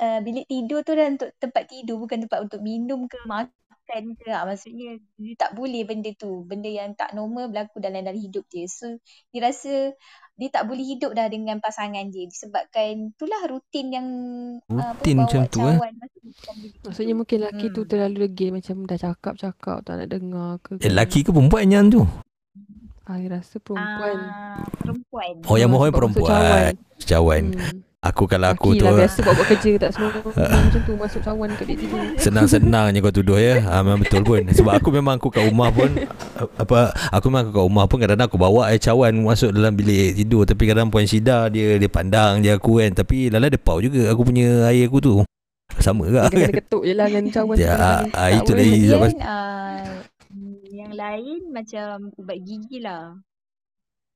uh, 0.00 0.18
bilik 0.24 0.48
tidur 0.48 0.80
tu 0.80 0.96
dah 0.96 1.08
untuk 1.12 1.30
tempat 1.36 1.68
tidur 1.68 2.00
bukan 2.00 2.24
tempat 2.24 2.48
untuk 2.48 2.60
minum 2.64 3.04
ke 3.04 3.20
makan 3.28 3.52
dibiarkan 3.84 4.16
ke 4.16 4.28
ha, 4.32 4.48
maksudnya 4.48 4.96
dia 5.20 5.34
tak 5.36 5.52
boleh 5.52 5.84
benda 5.84 6.10
tu 6.16 6.42
benda 6.48 6.68
yang 6.72 6.96
tak 6.96 7.12
normal 7.12 7.52
berlaku 7.52 7.78
dalam 7.80 8.00
dalam 8.02 8.16
hidup 8.16 8.44
dia 8.48 8.64
so 8.66 8.88
dia 9.30 9.40
rasa 9.44 9.92
dia 10.34 10.48
tak 10.50 10.66
boleh 10.66 10.82
hidup 10.82 11.14
dah 11.14 11.30
dengan 11.30 11.62
pasangan 11.62 12.10
dia 12.10 12.26
disebabkan 12.26 13.14
itulah 13.14 13.42
rutin 13.46 13.86
yang 13.92 14.08
rutin 14.66 15.16
apa, 15.20 15.22
macam 15.28 15.40
tu 15.46 15.60
eh 15.62 15.78
maksudnya 16.82 17.14
mungkin 17.14 17.36
lelaki 17.44 17.66
hmm. 17.70 17.74
tu 17.76 17.80
terlalu 17.86 18.16
degil 18.26 18.50
macam 18.56 18.76
dah 18.88 18.98
cakap-cakap 18.98 19.78
tak 19.86 19.94
nak 20.00 20.08
dengar 20.10 20.50
ke 20.64 20.80
eh 20.80 20.90
lelaki 20.90 21.22
ke 21.22 21.30
perempuan 21.30 21.68
yang 21.70 21.88
tu 21.92 22.02
Ah, 23.04 23.20
rasa 23.20 23.60
perempuan. 23.60 24.16
Ah, 24.16 24.64
perempuan. 24.80 25.44
Oh, 25.44 25.60
yang 25.60 25.68
mohon 25.68 25.92
perempuan. 25.92 26.24
Cawan. 26.24 26.72
cawan. 27.04 27.44
Hmm. 27.52 27.78
Aku 28.04 28.28
kalau 28.28 28.52
aku 28.52 28.76
tu 28.76 28.84
lah, 28.84 29.00
biasa 29.00 29.24
buat-buat 29.24 29.48
kerja 29.56 29.70
tak 29.80 29.90
semua 29.96 30.12
macam 30.12 30.80
tu 30.84 30.92
masuk 30.92 31.20
cawan 31.24 31.48
kat 31.56 31.64
dia 31.72 31.76
tidur. 31.80 32.00
Senang-senangnya 32.20 33.00
kau 33.00 33.08
tuduh 33.08 33.40
ya. 33.40 33.64
Ha, 33.64 33.80
memang 33.80 34.04
betul 34.04 34.20
pun. 34.20 34.44
Sebab 34.44 34.76
aku 34.76 34.92
memang 34.92 35.16
aku 35.16 35.32
kat 35.32 35.48
rumah 35.48 35.72
pun 35.72 35.88
apa 36.60 36.92
aku 37.08 37.32
memang 37.32 37.48
aku 37.48 37.52
kat 37.56 37.64
rumah 37.64 37.84
pun 37.88 37.96
kadang-kadang 38.04 38.28
aku 38.28 38.36
bawa 38.36 38.60
air 38.68 38.76
cawan 38.76 39.16
masuk 39.24 39.56
dalam 39.56 39.72
bilik 39.72 40.20
tidur 40.20 40.44
tapi 40.44 40.68
kadang 40.68 40.92
puan 40.92 41.08
Sida 41.08 41.48
dia 41.48 41.80
dia 41.80 41.88
pandang 41.88 42.44
dia 42.44 42.60
aku 42.60 42.84
kan 42.84 42.92
tapi 42.92 43.32
lala 43.32 43.48
dia 43.48 43.56
pau 43.56 43.80
juga 43.80 44.12
aku 44.12 44.20
punya 44.20 44.68
air 44.68 44.84
aku 44.84 45.00
tu. 45.00 45.14
Sama 45.80 46.04
ke? 46.04 46.12
Dia 46.12 46.28
kena 46.28 46.54
ketuk 46.60 46.82
je 46.84 46.92
lah 46.92 47.06
dengan 47.08 47.24
cawan. 47.32 47.56
Ya, 47.56 48.04
ah, 48.12 48.28
itu 48.28 48.52
dia. 48.52 49.00
Yang 50.74 50.92
lain 50.92 51.40
macam 51.48 52.12
ubat 52.20 52.38
gigi 52.44 52.84
lah. 52.84 53.16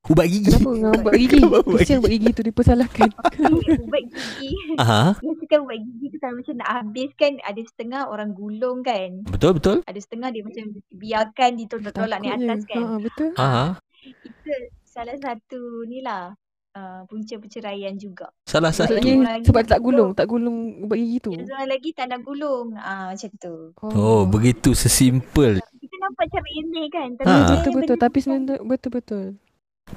Ubat 0.08 0.26
gigi. 0.32 0.48
Kenapa 0.48 0.70
dengan 0.72 0.92
ubat 1.04 1.14
gigi? 1.20 1.40
Kesian 1.84 2.00
ubat 2.00 2.12
gigi 2.16 2.28
tu 2.32 2.42
dipersalahkan. 2.42 3.08
ubat 3.84 4.02
gigi. 4.08 4.50
Aha. 4.82 5.20
Biasakan 5.20 5.58
ubat 5.68 5.78
gigi 5.84 6.06
tu 6.08 6.16
kalau 6.16 6.34
macam 6.40 6.54
nak 6.56 6.70
habis 6.80 7.10
kan 7.20 7.32
ada 7.44 7.60
setengah 7.60 8.02
orang 8.08 8.30
gulung 8.32 8.80
kan. 8.80 9.20
Betul 9.28 9.60
betul. 9.60 9.76
Ada 9.84 10.00
setengah 10.00 10.32
dia 10.32 10.42
macam 10.42 10.64
biarkan 10.96 11.50
ditolak-tolak 11.60 12.18
ni 12.24 12.28
atas 12.32 12.60
kan. 12.64 12.80
Ha 12.80 12.96
betul. 13.04 13.30
Aha. 13.36 13.66
Itu 14.00 14.52
salah 14.88 15.16
satu 15.20 15.84
ni 15.84 16.00
lah. 16.00 16.32
Uh, 16.78 17.02
punca 17.10 17.34
perceraian 17.42 17.96
juga. 17.98 18.30
Salah 18.46 18.70
satu 18.70 19.02
sebab 19.42 19.66
tak 19.66 19.82
gulung, 19.82 20.14
tak 20.14 20.30
gulung 20.30 20.86
ubat 20.86 21.00
gigi 21.00 21.18
tu. 21.18 21.30
Yang 21.34 21.68
lagi 21.68 21.90
tak 21.92 22.12
nak 22.12 22.22
gulung. 22.22 22.76
Ah 22.80 23.12
uh, 23.12 23.18
macam 23.18 23.30
tu. 23.36 23.54
Oh, 23.82 23.92
oh 23.92 24.20
begitu 24.24 24.72
sesimpel. 24.72 25.58
Kita 25.58 25.96
nampak 26.00 26.32
macam 26.32 26.44
ini 26.48 26.82
kan. 26.88 27.08
Tapi 27.18 27.28
ha. 27.28 27.50
betul 27.50 27.72
betul 27.76 27.96
tapi 27.98 28.18
sebenarnya 28.22 28.56
betul 28.62 28.90
betul. 28.94 29.26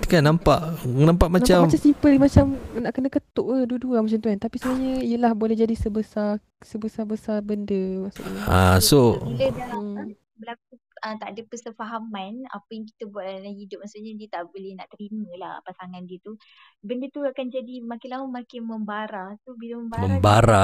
Kan 0.07 0.27
nampak 0.27 0.83
nampak 0.87 1.27
macam 1.31 1.67
nampak 1.67 1.75
macam 1.75 1.83
simple 1.83 2.15
macam 2.19 2.45
nak 2.79 2.91
kena 2.91 3.09
ketuk 3.11 3.45
ke 3.47 3.57
dua-dua 3.67 3.97
macam 4.03 4.17
tu 4.19 4.27
kan. 4.27 4.39
Tapi 4.39 4.55
sebenarnya 4.59 4.95
ialah 5.03 5.31
boleh 5.35 5.55
jadi 5.55 5.75
sebesar 5.75 6.39
sebesar-besar 6.63 7.43
benda 7.43 8.07
maksudnya. 8.07 8.41
Ah 8.47 8.77
so 8.79 9.19
bila 9.23 9.51
dah 9.51 9.71
hmm. 9.75 10.15
berlaku 10.39 10.73
uh, 11.03 11.15
tak 11.17 11.29
ada 11.35 11.41
persefahaman 11.47 12.45
apa 12.51 12.69
yang 12.71 12.85
kita 12.87 13.03
buat 13.09 13.25
dalam 13.25 13.53
hidup 13.55 13.79
maksudnya 13.81 14.11
dia 14.15 14.27
tak 14.29 14.47
boleh 14.51 14.71
nak 14.77 14.87
terima 14.93 15.29
lah 15.39 15.53
pasangan 15.63 16.03
dia 16.07 16.19
tu. 16.23 16.35
Benda 16.83 17.07
tu 17.11 17.23
akan 17.23 17.45
jadi 17.51 17.73
makin 17.83 18.09
lama 18.11 18.27
makin 18.43 18.61
membara. 18.63 19.35
So 19.43 19.55
bila 19.57 19.81
membara 19.83 20.05
membara 20.11 20.63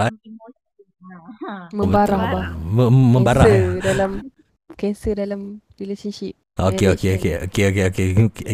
ha. 1.46 1.54
membara 1.72 2.18
membara 2.90 3.46
dalam 3.80 4.12
cancer 4.76 5.18
dalam 5.18 5.62
relationship 5.80 6.36
Okey 6.58 6.90
okey 6.90 7.22
okey 7.22 7.34
okey 7.46 7.64
okey 7.70 7.84
okey 7.94 8.06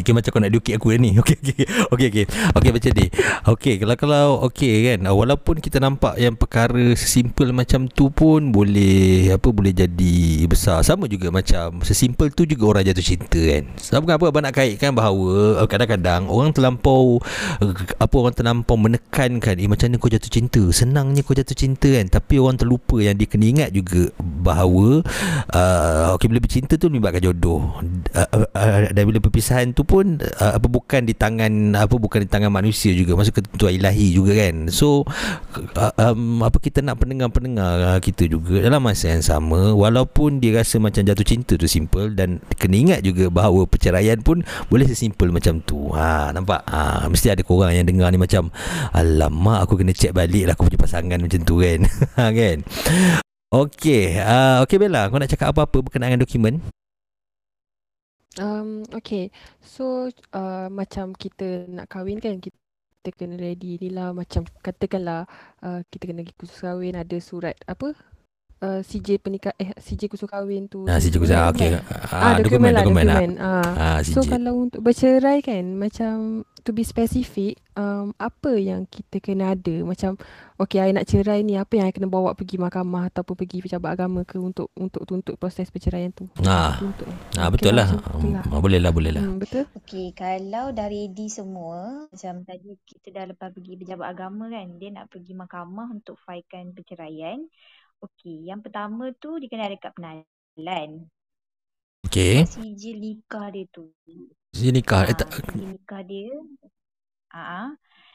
okey 0.04 0.12
macam 0.12 0.36
kau 0.36 0.44
nak 0.44 0.52
diukit 0.52 0.76
aku 0.76 0.92
ni. 1.00 1.16
Okey 1.24 1.39
okey 1.39 1.63
okey 1.88 2.08
okey. 2.12 2.26
Okey 2.52 2.72
macam 2.76 2.92
ni. 3.00 3.06
Okey 3.48 3.74
kalau 3.80 3.96
kalau 3.96 4.26
okey 4.52 4.74
kan 4.92 5.08
walaupun 5.08 5.63
kita 5.63 5.80
nampak 5.80 6.20
yang 6.20 6.36
perkara 6.36 7.00
sesimpel 7.00 7.56
macam 7.56 7.88
tu 7.88 8.12
pun 8.12 8.52
boleh 8.52 9.32
apa 9.32 9.48
boleh 9.56 9.72
jadi 9.72 10.44
besar. 10.52 10.84
Sama 10.84 11.08
juga 11.08 11.32
macam 11.32 11.80
sesimpel 11.80 12.36
tu 12.36 12.44
juga 12.44 12.76
orang 12.76 12.92
jatuh 12.92 13.16
cinta 13.16 13.39
kan. 13.39 13.72
Sebab 13.80 14.20
apa 14.20 14.26
abang 14.28 14.44
nak 14.44 14.60
kaitkan 14.60 14.92
bahawa 14.92 15.63
eh, 15.63 15.68
kadang-kadang 15.72 16.28
orang 16.28 16.52
terlampau 16.52 17.24
apa 18.04 18.16
orang 18.20 18.36
terlampau 18.36 18.76
menekankan 18.76 19.56
eh 19.56 19.72
macam 19.72 19.88
ni 19.88 19.96
kau 19.96 20.12
jatuh 20.12 20.28
cinta. 20.28 20.60
Senangnya 20.76 21.24
kau 21.24 21.39
jatuh 21.39 21.56
cinta 21.56 21.88
kan. 21.88 22.12
Tapi 22.12 22.36
orang 22.36 22.60
terlupa 22.60 23.00
yang 23.00 23.16
dia 23.16 23.32
kena 23.32 23.48
ingat 23.48 23.70
juga 23.72 24.12
bahawa 24.20 25.08
uh, 25.56 26.20
okey 26.20 26.28
bila 26.28 26.44
bercinta 26.44 26.76
tu 26.76 26.92
melibatkan 26.92 27.32
jodoh 27.32 27.63
uh, 28.14 28.30
uh, 28.54 28.92
dan 28.92 29.04
bila 29.06 29.20
perpisahan 29.22 29.72
tu 29.72 29.88
pun 29.88 30.20
uh, 30.20 30.54
apa 30.58 30.68
bukan 30.68 31.06
di 31.06 31.14
tangan 31.14 31.78
apa 31.78 31.96
bukan 31.96 32.26
di 32.26 32.30
tangan 32.30 32.50
manusia 32.50 32.92
juga 32.92 33.16
masuk 33.16 33.42
ketentuan 33.42 33.74
ilahi 33.78 34.08
juga 34.14 34.34
kan. 34.36 34.70
So 34.70 35.08
uh, 35.78 35.94
um, 36.00 36.42
apa 36.42 36.58
kita 36.60 36.82
nak 36.82 37.00
pendengar-pendengar 37.00 38.00
kita 38.02 38.28
juga 38.28 38.64
dalam 38.64 38.84
masa 38.84 39.14
yang 39.14 39.24
sama 39.24 39.72
walaupun 39.74 40.44
dia 40.44 40.60
rasa 40.60 40.78
macam 40.82 41.06
jatuh 41.06 41.26
cinta 41.26 41.54
tu 41.56 41.70
simple 41.70 42.14
dan 42.18 42.44
kena 42.58 42.76
ingat 42.76 43.00
juga 43.06 43.30
bahawa 43.30 43.66
perceraian 43.70 44.20
pun 44.20 44.42
boleh 44.68 44.86
sesimpel 44.90 45.30
macam 45.30 45.62
tu. 45.64 45.94
Ha 45.94 46.36
nampak? 46.36 46.66
Ha 46.68 47.08
mesti 47.08 47.32
ada 47.32 47.42
korang 47.46 47.72
yang 47.72 47.88
dengar 47.88 48.10
ni 48.10 48.20
macam 48.20 48.50
alamak 48.92 49.66
aku 49.66 49.80
kena 49.80 49.96
check 49.96 50.12
balik 50.12 50.50
lah 50.50 50.54
aku 50.58 50.68
punya 50.68 50.80
pasangan 50.82 51.20
macam 51.20 51.42
tu 51.44 51.56
kan. 51.62 51.80
Ha 52.14 52.30
kan? 52.30 52.62
Okey, 53.54 54.18
uh, 54.18 54.66
okey 54.66 54.82
Bella, 54.82 55.14
kau 55.14 55.22
nak 55.22 55.30
cakap 55.30 55.54
apa-apa 55.54 55.86
berkenaan 55.86 56.18
dokumen? 56.18 56.58
Um, 58.41 58.82
okay. 58.93 59.30
So, 59.62 60.10
uh, 60.34 60.67
macam 60.74 61.13
kita 61.13 61.69
nak 61.69 61.89
kahwin 61.93 62.17
kan, 62.17 62.41
kita 62.41 63.10
kena 63.13 63.38
ready 63.38 63.78
ni 63.78 63.93
lah. 63.93 64.10
Macam 64.15 64.48
katakanlah 64.65 65.30
uh, 65.62 65.86
kita 65.93 66.10
kena 66.10 66.26
pergi 66.26 66.38
kursus 66.39 66.62
kahwin, 66.65 66.98
ada 66.98 67.17
surat 67.22 67.54
apa? 67.69 67.93
Uh, 68.63 68.80
CJ 68.80 69.19
pernikah 69.19 69.52
eh 69.60 69.76
CJ 69.76 70.08
kursus 70.08 70.32
kahwin 70.32 70.71
tu. 70.71 70.88
Ah 70.88 70.95
CJ 70.95 71.19
kursus 71.19 71.36
okey. 71.36 71.76
Ah, 71.76 72.15
ah 72.15 72.36
dokumen 72.39 72.71
dokumen. 72.71 72.71
Lah, 72.71 72.84
dokumen, 72.88 73.06
dokumen. 73.12 73.32
Ah. 73.43 73.71
ah 73.76 73.99
so 73.99 74.23
kalau 74.23 74.63
untuk 74.63 74.80
bercerai 74.80 75.43
kan 75.43 75.76
macam 75.76 76.47
to 76.63 76.71
be 76.71 76.88
specific 76.88 77.60
um, 77.76 78.15
apa 78.15 78.56
yang 78.56 78.88
kita 78.88 79.19
kena 79.19 79.52
ada 79.54 79.84
macam 79.84 80.15
okey 80.63 80.80
saya 80.80 80.91
nak 80.95 81.06
cerai 81.06 81.43
ni 81.43 81.60
apa 81.60 81.76
yang 81.76 81.91
saya 81.91 81.95
kena 81.99 82.08
bawa 82.08 82.32
pergi 82.34 82.56
mahkamah 82.56 83.12
ataupun 83.12 83.36
pergi 83.36 83.60
pejabat 83.67 83.99
agama 83.99 84.23
ke 84.23 84.39
untuk 84.39 84.71
untuk 84.80 85.04
tuntut 85.04 85.36
proses 85.36 85.67
perceraian 85.67 86.15
tu 86.15 86.32
nah 86.39 86.80
tuntut. 86.80 87.08
nah 87.36 87.52
okay, 87.52 87.60
betul 87.60 87.73
lah, 87.76 87.88
lah. 87.91 88.43
Hmm, 88.47 88.63
boleh 88.63 88.80
lah 88.80 88.91
boleh 88.95 89.12
lah 89.12 89.23
hmm, 89.28 89.38
betul 89.43 89.67
okey 89.84 90.15
kalau 90.15 90.71
dah 90.71 90.88
ready 90.88 91.28
semua 91.28 92.08
macam 92.08 92.47
tadi 92.47 92.80
kita 92.88 93.08
dah 93.12 93.26
lepas 93.36 93.52
pergi 93.52 93.76
pejabat 93.76 94.08
agama 94.08 94.47
kan 94.47 94.67
dia 94.80 94.89
nak 94.95 95.12
pergi 95.12 95.36
mahkamah 95.36 95.91
untuk 95.91 96.15
filekan 96.23 96.71
perceraian 96.71 97.43
okey 98.04 98.52
yang 98.52 98.60
pertama 98.60 99.10
tu 99.18 99.39
dia 99.39 99.48
kena 99.48 99.72
ada 99.72 99.78
kad 99.80 99.96
penalan 99.96 101.08
okey 102.06 102.44
sijil 102.46 103.00
nikah 103.00 103.48
dia 103.50 103.66
tu 103.72 103.88
Sijil 104.54 104.70
nikah. 104.78 105.10
Ha, 105.10 105.26
sijil 105.34 105.66
nikah 105.74 106.02
dia. 106.06 106.30
Ah, 107.34 107.74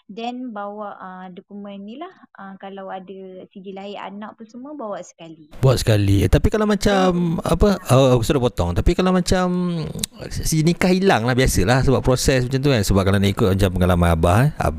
Then 0.08 0.56
bawa 0.56 0.96
uh, 0.96 1.26
dokumen 1.28 1.84
ni 1.84 2.00
lah. 2.00 2.08
Uh, 2.32 2.56
Kalau 2.56 2.88
ada 2.88 3.44
CD 3.52 3.76
lahir 3.76 4.00
anak 4.00 4.40
pun 4.40 4.48
semua 4.48 4.72
bawa 4.72 5.04
sekali. 5.04 5.52
Buat 5.60 5.84
sekali. 5.84 6.24
Eh, 6.24 6.32
Tapi 6.32 6.48
kalau 6.48 6.64
macam. 6.64 7.36
Apa 7.44 7.76
oh, 7.92 8.16
Aku 8.16 8.24
sudah 8.24 8.40
potong. 8.40 8.72
Tapi 8.72 8.96
kalau 8.96 9.12
macam 9.12 9.76
CD 10.32 10.64
nikah 10.64 10.88
hilang 10.88 11.28
lah 11.28 11.36
Biasalah 11.36 11.84
Sebab 11.84 12.00
proses 12.00 12.48
macam 12.48 12.60
tu 12.64 12.72
kan. 12.72 12.80
Sebab 12.80 13.02
kalau 13.04 13.20
nak 13.20 13.30
ikut 13.36 13.48
Macam 13.52 13.70
pengalaman 13.76 14.08
Abah 14.16 14.38
eh, 14.48 14.50
Ab, 14.56 14.74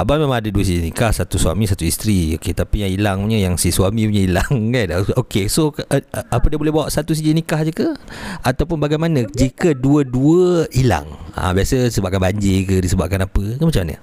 Abah 0.00 0.16
memang 0.16 0.40
ada 0.40 0.48
dua 0.48 0.64
CD 0.64 0.80
nikah. 0.80 1.12
Satu 1.12 1.36
suami 1.36 1.68
Satu 1.68 1.84
isteri. 1.84 2.40
Okay, 2.40 2.56
Tapi 2.56 2.80
yang 2.80 2.92
hilang 2.96 3.16
punya 3.28 3.36
Yang 3.36 3.54
si 3.60 3.76
suami 3.76 4.08
punya 4.08 4.24
hilang 4.24 4.52
kan. 4.80 5.04
Okay 5.28 5.52
so 5.52 5.76
uh, 5.76 6.00
Apa 6.32 6.48
dia 6.48 6.56
boleh 6.56 6.72
bawa? 6.72 6.88
Satu 6.88 7.12
CD 7.12 7.36
nikah 7.36 7.60
je 7.68 7.76
ke? 7.76 7.92
Ataupun 8.40 8.80
bagaimana? 8.80 9.28
Jika 9.28 9.76
dua-dua 9.76 10.72
hilang. 10.72 11.04
Ha, 11.36 11.52
Biasa 11.52 11.92
sebabkan 11.92 12.32
banjir 12.32 12.64
ke 12.64 12.80
Disebabkan 12.80 13.28
apa 13.28 13.60
ke 13.60 13.60
Macam 13.60 13.84
mana 13.84 14.00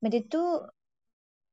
benda 0.00 0.20
tu 0.26 0.42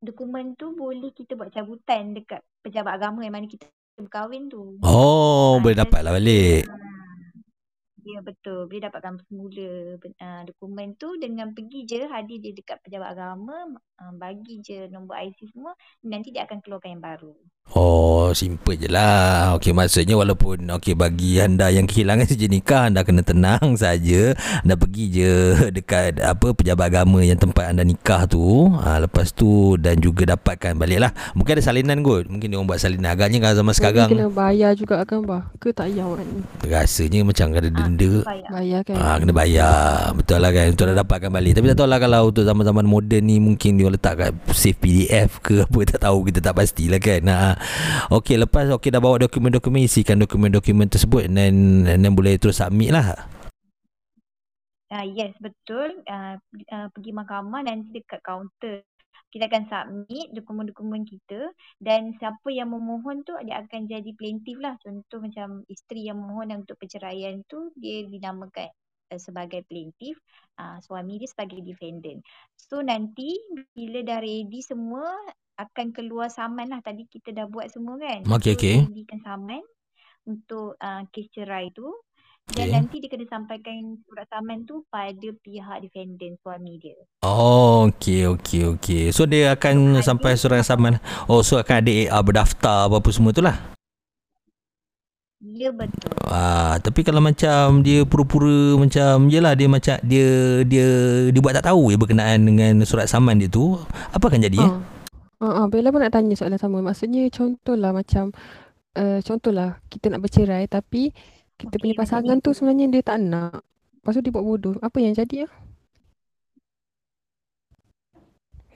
dokumen 0.01 0.57
tu 0.57 0.73
boleh 0.73 1.13
kita 1.13 1.37
buat 1.37 1.53
cabutan 1.53 2.17
dekat 2.17 2.41
pejabat 2.65 2.97
agama 2.97 3.21
yang 3.21 3.37
mana 3.37 3.45
kita 3.45 3.69
berkahwin 3.95 4.49
tu. 4.49 4.81
Oh, 4.81 5.57
ha, 5.57 5.61
boleh 5.61 5.77
dapatlah 5.77 6.11
balik. 6.17 6.65
Ha, 6.65 6.91
Ya 8.01 8.17
betul. 8.25 8.65
Boleh 8.65 8.81
dapatkan 8.89 9.21
semula 9.29 9.97
uh, 10.01 10.41
dokumen 10.49 10.97
tu 10.97 11.21
dengan 11.21 11.53
pergi 11.53 11.85
je 11.85 12.09
hadir 12.09 12.41
je 12.41 12.57
dekat 12.57 12.81
pejabat 12.81 13.13
agama, 13.13 13.77
uh, 13.77 14.13
bagi 14.17 14.57
je 14.65 14.89
nombor 14.89 15.21
IC 15.21 15.53
semua, 15.53 15.77
nanti 16.09 16.33
dia 16.33 16.49
akan 16.49 16.65
keluarkan 16.65 16.97
yang 16.97 17.03
baru. 17.03 17.33
Oh, 17.71 18.35
simple 18.35 18.75
je 18.75 18.91
lah. 18.91 19.55
Okey, 19.55 19.71
maksudnya 19.71 20.19
walaupun 20.19 20.67
okey 20.79 20.91
bagi 20.91 21.39
anda 21.39 21.71
yang 21.71 21.87
kehilangan 21.87 22.27
sijil 22.27 22.51
nikah, 22.51 22.91
anda 22.91 23.07
kena 23.07 23.23
tenang 23.23 23.79
saja. 23.79 24.35
Anda 24.67 24.75
pergi 24.75 25.05
je 25.07 25.31
dekat 25.71 26.19
apa 26.19 26.51
pejabat 26.51 26.91
agama 26.91 27.23
yang 27.23 27.39
tempat 27.39 27.71
anda 27.71 27.87
nikah 27.87 28.27
tu. 28.27 28.67
Ha, 28.75 28.99
lepas 29.07 29.31
tu 29.31 29.79
dan 29.79 30.03
juga 30.03 30.35
dapatkan 30.35 30.75
balik 30.75 30.99
lah. 30.99 31.11
Mungkin 31.31 31.59
ada 31.59 31.63
salinan 31.63 32.03
kot. 32.03 32.27
Mungkin 32.27 32.51
dia 32.51 32.59
orang 32.59 32.67
buat 32.67 32.79
salinan. 32.83 33.07
Agaknya 33.07 33.39
kalau 33.39 33.55
zaman 33.63 33.73
sekarang. 33.73 34.09
Kena 34.11 34.27
bayar 34.27 34.71
juga 34.75 35.07
kan, 35.07 35.23
bah? 35.23 35.47
Ke 35.55 35.71
tak 35.71 35.95
payah 35.95 36.07
kan? 36.11 36.27
Rasanya 36.67 37.19
macam 37.23 37.45
ada 37.55 37.69
benda 37.71 38.11
bayar 38.51 38.81
kan 38.83 38.95
ah, 38.99 39.15
kena 39.19 39.33
bayar 39.33 40.11
betul 40.15 40.39
lah 40.43 40.51
kan 40.51 40.65
untuk 40.71 40.85
nak 40.91 40.97
dapatkan 41.03 41.29
balik 41.31 41.51
tapi 41.55 41.65
tak 41.71 41.77
tahu 41.79 41.89
lah 41.89 41.99
kalau 41.99 42.21
untuk 42.29 42.43
zaman-zaman 42.43 42.85
moden 42.85 43.23
ni 43.23 43.37
mungkin 43.39 43.79
dia 43.79 43.87
letak 43.87 44.13
kat 44.19 44.31
save 44.51 44.77
PDF 44.77 45.39
ke 45.39 45.63
apa 45.63 45.79
tak 45.87 45.99
tahu 46.03 46.27
kita 46.27 46.39
tak 46.43 46.53
pastilah 46.55 46.99
kan 46.99 47.21
ha. 47.31 47.50
Okey, 48.13 48.35
lepas 48.39 48.67
okey 48.77 48.89
dah 48.91 49.01
bawa 49.01 49.27
dokumen-dokumen 49.27 49.85
isikan 49.85 50.19
dokumen-dokumen 50.21 50.87
tersebut 50.87 51.31
dan 51.31 51.85
dan 51.87 52.11
boleh 52.13 52.35
terus 52.37 52.59
submit 52.59 52.91
lah. 52.91 53.15
Uh, 54.91 55.07
yes, 55.07 55.31
betul. 55.39 56.03
Uh, 56.03 56.35
uh, 56.71 56.87
pergi 56.91 57.11
mahkamah 57.15 57.63
nanti 57.63 58.03
dekat 58.03 58.19
kaunter 58.21 58.83
kita 59.31 59.47
akan 59.47 59.63
submit 59.71 60.27
dokumen-dokumen 60.35 61.07
kita 61.07 61.55
dan 61.79 62.11
siapa 62.19 62.51
yang 62.51 62.75
memohon 62.75 63.23
tu 63.23 63.31
dia 63.47 63.63
akan 63.63 63.87
jadi 63.87 64.11
plaintiff 64.19 64.59
lah. 64.59 64.75
Contoh 64.83 65.23
macam 65.23 65.63
isteri 65.71 66.11
yang 66.11 66.19
memohon 66.19 66.67
untuk 66.67 66.75
perceraian 66.75 67.39
tu 67.47 67.71
dia 67.79 68.03
dinamakan 68.11 68.67
sebagai 69.19 69.65
plaintiff, 69.67 70.15
uh, 70.61 70.77
suami 70.83 71.19
dia 71.19 71.27
sebagai 71.27 71.59
defendant. 71.65 72.21
So 72.55 72.79
nanti 72.79 73.35
bila 73.75 74.05
dah 74.05 74.19
ready 74.21 74.61
semua 74.63 75.07
akan 75.59 75.91
keluar 75.91 76.31
saman 76.31 76.71
lah. 76.71 76.79
Tadi 76.79 77.05
kita 77.09 77.35
dah 77.35 77.45
buat 77.49 77.67
semua 77.73 77.99
kan. 77.99 78.23
Okay, 78.39 78.53
so, 78.53 78.59
okay. 78.59 78.75
Readykan 78.85 79.19
saman 79.25 79.63
untuk 80.29 80.77
uh, 80.79 81.01
kes 81.09 81.27
cerai 81.33 81.73
tu. 81.73 81.89
Okay. 82.51 82.67
Dan 82.67 82.83
nanti 82.83 82.99
dia 82.99 83.07
kena 83.07 83.23
sampaikan 83.29 84.01
surat 84.03 84.27
saman 84.27 84.65
tu 84.65 84.83
pada 84.89 85.29
pihak 85.45 85.77
defendant 85.87 86.35
suami 86.41 86.81
dia. 86.81 86.97
Oh, 87.23 87.87
okey 87.87 88.27
okey 88.27 88.75
okey. 88.75 89.03
So 89.13 89.29
dia 89.29 89.53
akan 89.55 90.01
So, 90.01 90.11
sampai 90.11 90.35
surat 90.35 90.65
saman. 90.65 90.99
Oh, 91.29 91.45
so 91.45 91.61
akan 91.61 91.85
ada 91.85 91.91
AR 92.09 92.23
berdaftar 92.25 92.89
apa-apa 92.89 93.09
semua 93.13 93.31
tu 93.31 93.45
lah. 93.45 93.55
Ya 95.41 95.73
betul. 95.73 96.13
Ah, 96.29 96.77
tapi 96.77 97.01
kalau 97.01 97.17
macam 97.17 97.81
dia 97.81 98.05
pura-pura 98.05 98.77
macam 98.77 99.25
yelah 99.25 99.57
dia 99.57 99.65
macam 99.65 99.97
dia 100.05 100.61
dia 100.61 100.85
dia 101.33 101.39
buat 101.41 101.57
tak 101.57 101.65
tahu 101.65 101.89
ya 101.89 101.97
berkenaan 101.97 102.45
dengan 102.45 102.85
surat 102.85 103.09
saman 103.09 103.41
dia 103.41 103.49
tu, 103.49 103.73
apa 104.13 104.21
akan 104.21 104.37
jadi 104.37 104.61
eh? 104.61 104.73
Ah, 105.41 105.65
ah, 105.65 105.65
Bella 105.65 105.89
pun 105.89 106.05
nak 106.05 106.13
tanya 106.13 106.37
soalan 106.37 106.61
sama. 106.61 106.85
Maksudnya 106.85 107.25
contohlah 107.33 107.89
macam 107.89 108.29
uh, 108.93 109.17
contohlah 109.25 109.81
kita 109.89 110.13
nak 110.13 110.21
bercerai 110.21 110.69
tapi 110.69 111.09
kita 111.57 111.73
Okey, 111.73 111.81
punya 111.81 111.95
pasangan 111.97 112.37
tu 112.37 112.53
itu. 112.53 112.61
sebenarnya 112.61 112.85
dia 112.93 113.01
tak 113.01 113.17
nak. 113.17 113.65
Lepas 113.97 114.13
tu 114.13 114.21
dia 114.21 114.29
buat 114.29 114.45
bodoh. 114.45 114.77
Apa 114.77 115.01
yang 115.01 115.17
jadi 115.17 115.49
ah? 115.49 115.51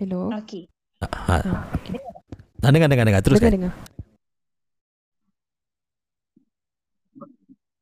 Hello. 0.01 0.33
Okey. 0.33 0.65
Ha. 1.05 1.07
Ah, 1.29 1.69
okay. 1.77 2.01
Ha, 2.65 2.73
dengar 2.73 2.89
dengar 2.89 3.05
dengar 3.05 3.21
Dengar 3.21 3.21
teruskan. 3.21 3.51
dengar. 3.53 3.73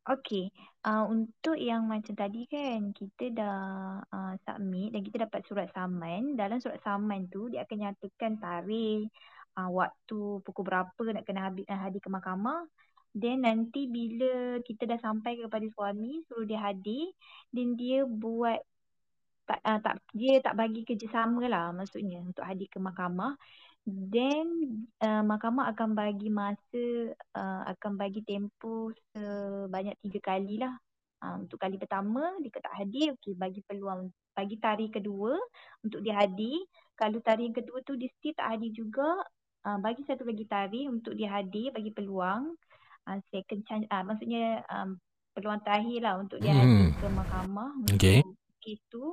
Okey. 0.03 0.51
Uh, 0.83 1.07
untuk 1.07 1.55
yang 1.55 1.87
macam 1.87 2.11
tadi 2.11 2.43
kan 2.51 2.91
kita 2.91 3.31
dah 3.31 3.59
uh, 4.03 4.35
submit 4.43 4.91
dan 4.91 4.99
kita 4.99 5.23
dapat 5.23 5.47
surat 5.47 5.71
saman. 5.71 6.35
Dalam 6.35 6.59
surat 6.59 6.83
saman 6.83 7.31
tu 7.31 7.47
dia 7.47 7.63
akan 7.63 7.77
nyatakan 7.87 8.35
tarikh, 8.35 9.07
uh, 9.55 9.71
waktu 9.71 10.43
pukul 10.43 10.67
berapa 10.67 11.03
nak 11.15 11.23
kena 11.23 11.47
uh, 11.55 11.79
hadir 11.79 12.03
ke 12.03 12.11
mahkamah. 12.11 12.67
Then 13.15 13.47
nanti 13.47 13.87
bila 13.87 14.59
kita 14.67 14.91
dah 14.91 14.99
sampai 14.99 15.39
kepada 15.39 15.63
suami 15.71 16.19
suruh 16.27 16.43
dia 16.43 16.59
hadir 16.59 17.15
dan 17.55 17.79
dia 17.79 18.03
buat 18.03 18.59
tak, 19.47 19.59
uh, 19.63 19.79
tak 19.79 20.03
dia 20.11 20.43
tak 20.43 20.59
bagi 20.59 20.83
kerjasama 20.83 21.47
lah 21.47 21.71
maksudnya 21.71 22.19
untuk 22.19 22.43
hadir 22.43 22.67
ke 22.67 22.75
mahkamah. 22.75 23.39
Then 23.83 24.47
uh, 25.03 25.23
mahkamah 25.27 25.67
akan 25.75 25.91
bagi 25.91 26.31
masa 26.31 27.11
uh, 27.35 27.61
akan 27.67 27.99
bagi 27.99 28.23
tempoh 28.23 28.95
sebanyak 29.11 29.99
tiga 29.99 30.19
kali 30.23 30.55
lah. 30.63 30.71
Uh, 31.23 31.43
untuk 31.43 31.59
kali 31.59 31.75
pertama 31.79 32.35
dia 32.39 32.51
tak 32.51 32.75
hadir, 32.79 33.15
okey 33.19 33.35
bagi 33.35 33.59
peluang 33.63 34.11
bagi 34.35 34.55
tarikh 34.59 34.99
kedua 34.99 35.35
untuk 35.83 35.99
dia 35.99 36.15
hadir. 36.19 36.63
Kalau 36.95 37.19
tarikh 37.19 37.59
kedua 37.59 37.83
tu 37.83 37.99
dia 37.99 38.07
still 38.19 38.35
tak 38.35 38.55
hadir 38.55 38.71
juga, 38.71 39.19
uh, 39.67 39.77
bagi 39.83 40.03
satu 40.07 40.23
lagi 40.23 40.47
tarikh 40.47 40.87
untuk 40.87 41.15
dia 41.19 41.31
hadir, 41.31 41.71
bagi 41.75 41.91
peluang 41.91 42.55
uh, 43.07 43.19
second 43.31 43.61
chance 43.67 43.87
uh, 43.91 44.03
maksudnya 44.03 44.63
um, 44.71 44.95
peluang 45.35 45.59
terakhir 45.63 45.99
lah 46.07 46.15
untuk 46.23 46.39
dia 46.39 46.55
hadir 46.55 46.87
Hmm. 46.87 46.95
ke 46.99 47.07
mahkamah 47.11 47.71
Okey. 47.91 48.19
untuk 48.23 48.55
kes 48.63 48.79
tu. 48.87 49.05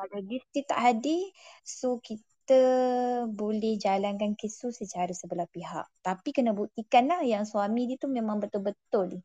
Kalau 0.00 0.18
dia 0.24 0.38
still 0.48 0.64
tak 0.64 0.80
hadir, 0.80 1.22
so 1.60 2.00
kita 2.00 2.24
boleh 3.30 3.74
jalankan 3.80 4.32
kes 4.38 4.54
tu 4.62 4.68
secara 4.74 5.12
sebelah 5.12 5.48
pihak. 5.50 5.86
Tapi 6.06 6.28
kena 6.36 6.52
buktikan 6.56 7.04
lah 7.10 7.20
yang 7.22 7.44
suami 7.48 7.86
dia 7.88 7.96
tu 8.00 8.08
memang 8.10 8.38
betul-betul. 8.42 9.22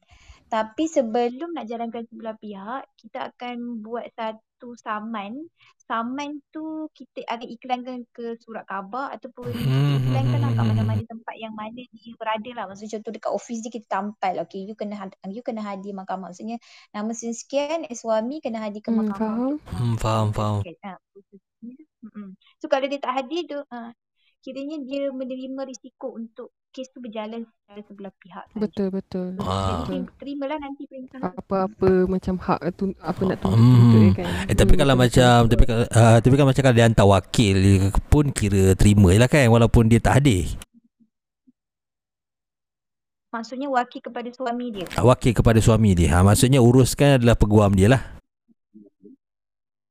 Tapi 0.49 0.83
sebelum 0.85 1.57
nak 1.57 1.65
jalankan 1.71 2.05
sebelah 2.09 2.35
pihak, 2.37 2.81
kita 3.01 3.33
akan 3.33 3.81
buat 3.85 4.05
satu 4.13 4.77
saman. 4.77 5.33
Saman 5.89 6.41
tu 6.53 6.89
kita 6.97 7.25
akan 7.29 7.47
iklankan 7.55 7.99
ke 8.15 8.37
surat 8.41 8.65
khabar 8.69 9.13
ataupun 9.17 9.57
kita 9.57 9.85
Hmm, 9.85 9.97
iklankan 9.97 10.39
lah 10.41 10.51
kat 10.57 10.65
hmm, 10.65 10.69
mana-mana 10.69 11.01
tempat 11.05 11.35
yang 11.37 11.53
mana 11.57 11.81
dia 11.93 12.13
berada 12.17 12.49
lah. 12.57 12.63
Maksudnya 12.69 13.01
contoh 13.01 13.11
dekat 13.17 13.31
office 13.33 13.61
dia 13.65 13.71
kita 13.73 13.87
tampal. 13.89 14.33
Okay, 14.45 14.61
you 14.65 14.75
kena 14.77 14.95
you 15.33 15.41
kena 15.45 15.61
hadir 15.65 15.93
mahkamah. 15.97 16.29
Maksudnya 16.33 16.57
nama 16.93 17.11
sekian 17.13 17.85
eh, 17.89 17.97
suami 17.97 18.41
kena 18.45 18.61
hadir 18.65 18.81
ke 18.85 18.89
Hmm, 18.89 18.95
mahkamah 18.95 19.17
faham. 19.17 19.59
Hmm, 19.71 19.95
faham 20.01 20.33
faham. 20.33 20.63
Okay, 20.63 20.75
ah, 20.83 20.97
prosesnya. 21.13 21.44
Mm-mm. 22.05 22.37
So 22.57 22.65
kalau 22.65 22.85
dia 22.85 23.01
tak 23.01 23.13
hadir 23.15 23.43
tu, 23.45 23.59
ah, 23.67 23.89
kiranya 24.39 24.77
dia 24.81 25.09
menerima 25.09 25.65
risiko 25.65 26.13
untuk 26.13 26.53
kes 26.69 26.91
tu 26.91 26.99
berjalan 26.99 27.47
secara 27.47 27.81
sebelah 27.81 28.11
pihak 28.19 28.43
saja. 28.45 28.59
Betul 28.61 28.87
betul. 28.91 29.27
So, 29.39 29.41
Ah. 29.41 29.87
Jadi 29.87 30.05
terimalah 30.19 30.57
nanti 30.59 30.83
perintah. 30.85 31.19
Apa-apa 31.23 31.89
macam 32.05 32.35
hak 32.35 32.59
tu 32.75 32.91
apa 32.99 33.21
nak 33.23 33.37
Hmm. 33.39 33.55
tuntut-tuntut 33.55 33.87
dia 33.95 34.11
kan. 34.13 34.27
Eh 34.45 34.55
tapi 34.55 34.73
Hmm, 34.75 34.81
kalau 34.83 34.95
macam 34.99 35.35
tapi 35.47 35.63
kalau 35.63 35.85
uh, 35.87 36.17
tapi 36.19 36.33
kan 36.35 36.45
macam 36.45 36.61
kalau 36.61 36.75
dia 36.75 36.85
hantar 36.85 37.07
wakil 37.07 37.57
pun 38.05 38.25
kira 38.29 38.63
terima 38.75 39.09
je 39.15 39.19
lah 39.19 39.29
kan 39.31 39.47
walaupun 39.47 39.87
dia 39.87 39.97
tak 39.97 40.19
hadir. 40.19 40.45
Maksudnya 43.31 43.67
wakil 43.67 43.99
kepada 43.99 44.29
suami 44.31 44.71
dia. 44.71 44.87
Ah, 44.95 45.03
Wakil 45.03 45.35
kepada 45.35 45.59
suami 45.59 45.91
dia. 45.91 46.07
Ha, 46.15 46.23
maksudnya 46.23 46.63
uruskan 46.63 47.19
adalah 47.19 47.35
peguam 47.35 47.75
dia 47.75 47.91
lah. 47.91 48.01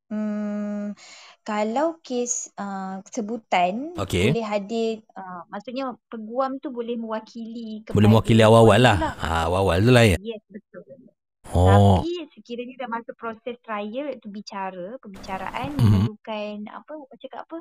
Hmm, 0.09 0.97
kalau 1.45 2.01
kes 2.01 2.49
uh, 2.57 3.05
sebutan 3.13 3.93
Okey. 4.01 4.33
boleh 4.33 4.45
hadir, 4.49 5.05
uh, 5.13 5.45
maksudnya 5.53 5.93
peguam 6.09 6.57
tu 6.59 6.73
boleh 6.73 6.97
mewakili 6.97 7.85
kepada 7.85 7.97
Boleh 8.01 8.09
mewakili 8.09 8.41
awal-awal 8.41 8.81
lah. 8.81 8.97
tu 8.97 9.09
Ha, 9.21 9.29
awal-awal 9.47 9.79
tu 9.85 9.91
lah 9.93 10.05
ya. 10.09 10.17
Yes, 10.19 10.41
betul. 10.49 10.83
Oh. 11.53 12.01
Tapi 12.01 12.27
sekiranya 12.35 12.75
dah 12.83 12.91
masuk 12.91 13.15
proses 13.21 13.55
trial 13.61 14.09
iaitu 14.11 14.27
bicara, 14.33 14.97
perbicaraan 14.99 15.69
Mhm. 15.77 15.85
memerlukan 15.85 16.57
apa 16.73 16.93
apa 16.97 17.15
cakap 17.21 17.41
apa? 17.47 17.59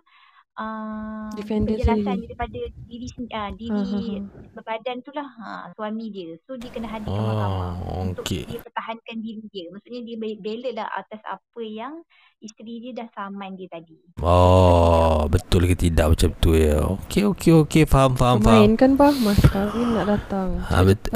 Uh, 0.54 1.34
Defender 1.34 1.74
penjelasan 1.74 1.98
sendiri. 2.14 2.30
daripada 2.30 2.60
diri 2.86 3.08
uh, 3.10 3.26
Ha, 3.26 3.42
ha, 3.42 3.50
diri 3.52 3.82
ha. 4.14 4.22
berbadan 4.54 5.02
tu 5.02 5.10
lah 5.10 5.26
ha, 5.26 5.74
suami 5.74 6.06
dia. 6.08 6.38
So 6.40 6.54
dia 6.54 6.70
kena 6.70 6.86
hadir 6.88 7.10
ke 7.10 7.18
mahkamah 7.18 7.74
Oh, 7.82 8.06
untuk 8.06 8.22
dia 8.22 8.62
pertahankan 8.62 9.18
diri 9.18 9.42
dia. 9.50 9.66
Maksudnya 9.68 10.02
dia 10.04 10.14
be- 10.14 10.38
bela 10.38 10.70
lah 10.76 10.88
atas 10.94 11.26
apa 11.26 11.58
yang 11.60 12.06
isteri 12.38 12.78
dia 12.80 12.94
dah 12.94 13.10
saman 13.10 13.58
dia 13.58 13.66
tadi. 13.68 13.98
Oh, 14.22 15.26
betul 15.26 15.66
ke 15.66 15.74
tidak 15.76 16.14
macam 16.14 16.30
tu 16.38 16.54
ya. 16.54 16.86
Okey 16.86 17.26
okey 17.28 17.52
okey 17.60 17.84
faham 17.84 18.14
faham 18.14 18.38
faham. 18.38 18.62
Main 18.62 18.74
kan 18.76 18.94
bah 18.94 19.10
Mas 19.16 19.42
kahwin 19.42 19.90
nak 19.92 20.06
datang. 20.08 20.62
Ha, 20.62 20.86
bet-. 20.86 21.10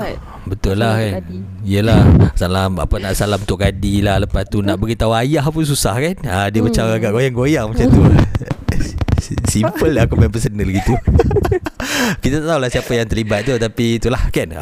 Betul 0.46 0.82
lah 0.82 0.98
kan. 0.98 1.22
Kadi. 1.22 1.38
Yelah 1.62 2.02
Salam 2.34 2.78
apa 2.78 2.96
nak 2.98 3.14
salam 3.14 3.38
Tok 3.40 3.60
Kadi 3.60 4.00
lah 4.00 4.18
Lepas 4.18 4.48
tu 4.48 4.62
nak 4.62 4.80
beritahu 4.82 5.14
ayah 5.14 5.46
pun 5.46 5.62
susah 5.62 5.94
kan 5.94 6.16
ha, 6.24 6.48
Dia 6.48 6.58
Hmm. 6.58 6.72
macam 6.72 6.84
agak 6.90 7.12
goyang-goyang 7.12 7.66
macam 7.68 7.86
tu 7.86 8.02
Simple 9.64 9.92
lah 9.96 10.06
komen 10.06 10.30
personal 10.30 10.70
gitu. 10.70 10.94
Kita 12.22 12.44
tak 12.44 12.48
tahulah 12.50 12.70
siapa 12.70 12.92
yang 12.94 13.08
terlibat 13.08 13.48
tu 13.48 13.56
Tapi 13.56 13.98
itulah 13.98 14.22
kan 14.30 14.54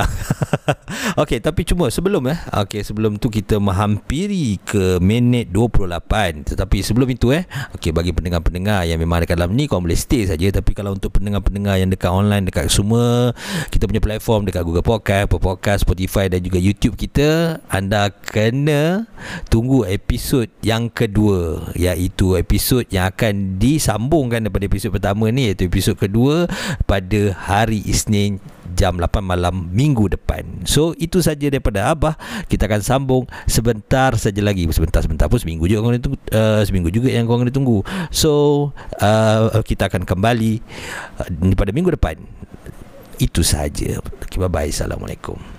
Okey 1.21 1.39
tapi 1.41 1.61
cuma 1.67 1.89
sebelum 1.93 2.25
eh. 2.29 2.37
Okey 2.65 2.81
sebelum 2.81 3.17
tu 3.21 3.29
kita 3.29 3.61
menghampiri 3.61 4.57
ke 4.61 4.97
minit 5.01 5.53
28 5.53 6.53
Tetapi 6.53 6.77
sebelum 6.81 7.07
itu 7.09 7.31
eh 7.33 7.45
Okey 7.77 7.93
bagi 7.93 8.11
pendengar-pendengar 8.11 8.85
yang 8.89 8.97
memang 8.97 9.23
dekat 9.23 9.37
dalam 9.37 9.53
ni 9.53 9.69
Korang 9.69 9.85
boleh 9.85 9.97
stay 9.97 10.25
saja. 10.25 10.49
Tapi 10.49 10.71
kalau 10.73 10.97
untuk 10.97 11.13
pendengar-pendengar 11.17 11.77
yang 11.77 11.89
dekat 11.89 12.09
online 12.09 12.49
Dekat 12.49 12.69
semua 12.69 13.31
Kita 13.69 13.85
punya 13.85 14.01
platform 14.01 14.49
dekat 14.49 14.65
Google 14.65 14.85
Podcast 14.85 15.29
Apple 15.29 15.41
Podcast, 15.41 15.79
Spotify 15.85 16.27
dan 16.27 16.41
juga 16.41 16.57
YouTube 16.57 16.97
kita 16.97 17.61
Anda 17.69 18.09
kena 18.09 19.05
tunggu 19.49 19.85
episod 19.85 20.49
yang 20.65 20.89
kedua 20.89 21.71
Iaitu 21.77 22.37
episod 22.37 22.85
yang 22.89 23.13
akan 23.13 23.61
disambungkan 23.61 24.41
daripada 24.41 24.65
episod 24.65 24.89
pertama 24.89 25.29
ni 25.29 25.53
Iaitu 25.53 25.69
episod 25.69 25.93
kedua 25.97 26.49
pada 26.89 27.33
hari 27.37 27.85
Isnin 27.85 28.41
jam 28.75 28.99
8 28.99 29.23
malam 29.23 29.71
minggu 29.71 30.11
depan. 30.11 30.67
So 30.67 30.91
itu 30.99 31.23
saja 31.23 31.47
daripada 31.47 31.89
Abah. 31.89 32.19
Kita 32.51 32.67
akan 32.67 32.81
sambung 32.83 33.23
sebentar 33.47 34.13
saja 34.19 34.43
lagi. 34.43 34.67
Sebentar-sebentar 34.67 35.31
pun 35.31 35.39
seminggu 35.39 35.65
juga 35.65 35.81
korang 35.81 36.03
tunggu. 36.03 36.19
Uh, 36.29 36.61
seminggu 36.67 36.91
juga 36.91 37.09
yang 37.09 37.25
kena 37.25 37.49
tunggu. 37.49 37.81
So 38.11 38.71
uh, 38.99 39.63
kita 39.63 39.87
akan 39.87 40.03
kembali 40.03 40.59
uh, 41.23 41.55
pada 41.55 41.71
minggu 41.71 41.95
depan. 41.95 42.19
Itu 43.15 43.47
saja. 43.47 44.03
Okay, 44.27 44.37
bye-bye. 44.43 44.69
Assalamualaikum. 44.69 45.54